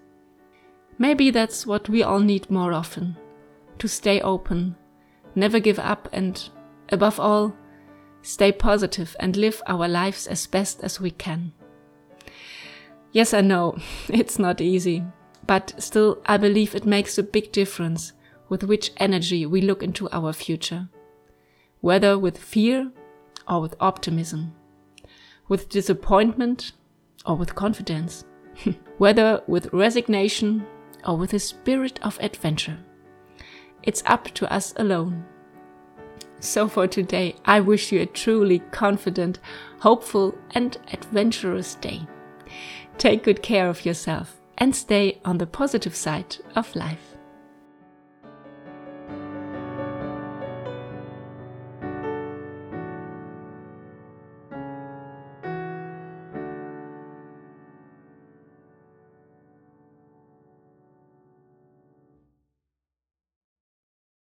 Maybe 1.02 1.32
that's 1.32 1.66
what 1.66 1.88
we 1.88 2.04
all 2.04 2.20
need 2.20 2.48
more 2.48 2.72
often 2.72 3.16
to 3.80 3.88
stay 3.88 4.20
open, 4.20 4.76
never 5.34 5.58
give 5.58 5.80
up, 5.80 6.08
and 6.12 6.48
above 6.90 7.18
all, 7.18 7.56
stay 8.22 8.52
positive 8.52 9.16
and 9.18 9.36
live 9.36 9.60
our 9.66 9.88
lives 9.88 10.28
as 10.28 10.46
best 10.46 10.84
as 10.84 11.00
we 11.00 11.10
can. 11.10 11.54
Yes, 13.10 13.34
I 13.34 13.40
know 13.40 13.78
it's 14.08 14.38
not 14.38 14.60
easy, 14.60 15.02
but 15.44 15.74
still, 15.78 16.22
I 16.24 16.36
believe 16.36 16.72
it 16.72 16.86
makes 16.86 17.18
a 17.18 17.24
big 17.24 17.50
difference 17.50 18.12
with 18.48 18.62
which 18.62 18.92
energy 18.98 19.44
we 19.44 19.60
look 19.60 19.82
into 19.82 20.08
our 20.12 20.32
future, 20.32 20.88
whether 21.80 22.16
with 22.16 22.38
fear 22.38 22.92
or 23.48 23.60
with 23.60 23.74
optimism, 23.80 24.54
with 25.48 25.68
disappointment 25.68 26.74
or 27.26 27.36
with 27.36 27.56
confidence, 27.56 28.24
whether 28.98 29.42
with 29.48 29.72
resignation 29.72 30.64
or 31.06 31.16
with 31.16 31.32
a 31.32 31.38
spirit 31.38 31.98
of 32.02 32.18
adventure. 32.20 32.78
It's 33.82 34.02
up 34.06 34.26
to 34.34 34.52
us 34.52 34.72
alone. 34.76 35.24
So 36.40 36.68
for 36.68 36.86
today, 36.86 37.36
I 37.44 37.60
wish 37.60 37.92
you 37.92 38.00
a 38.00 38.06
truly 38.06 38.58
confident, 38.70 39.38
hopeful, 39.80 40.36
and 40.52 40.76
adventurous 40.92 41.76
day. 41.76 42.06
Take 42.98 43.22
good 43.22 43.42
care 43.42 43.68
of 43.68 43.84
yourself 43.84 44.40
and 44.58 44.74
stay 44.74 45.20
on 45.24 45.38
the 45.38 45.46
positive 45.46 45.94
side 45.94 46.36
of 46.54 46.74
life. 46.74 47.11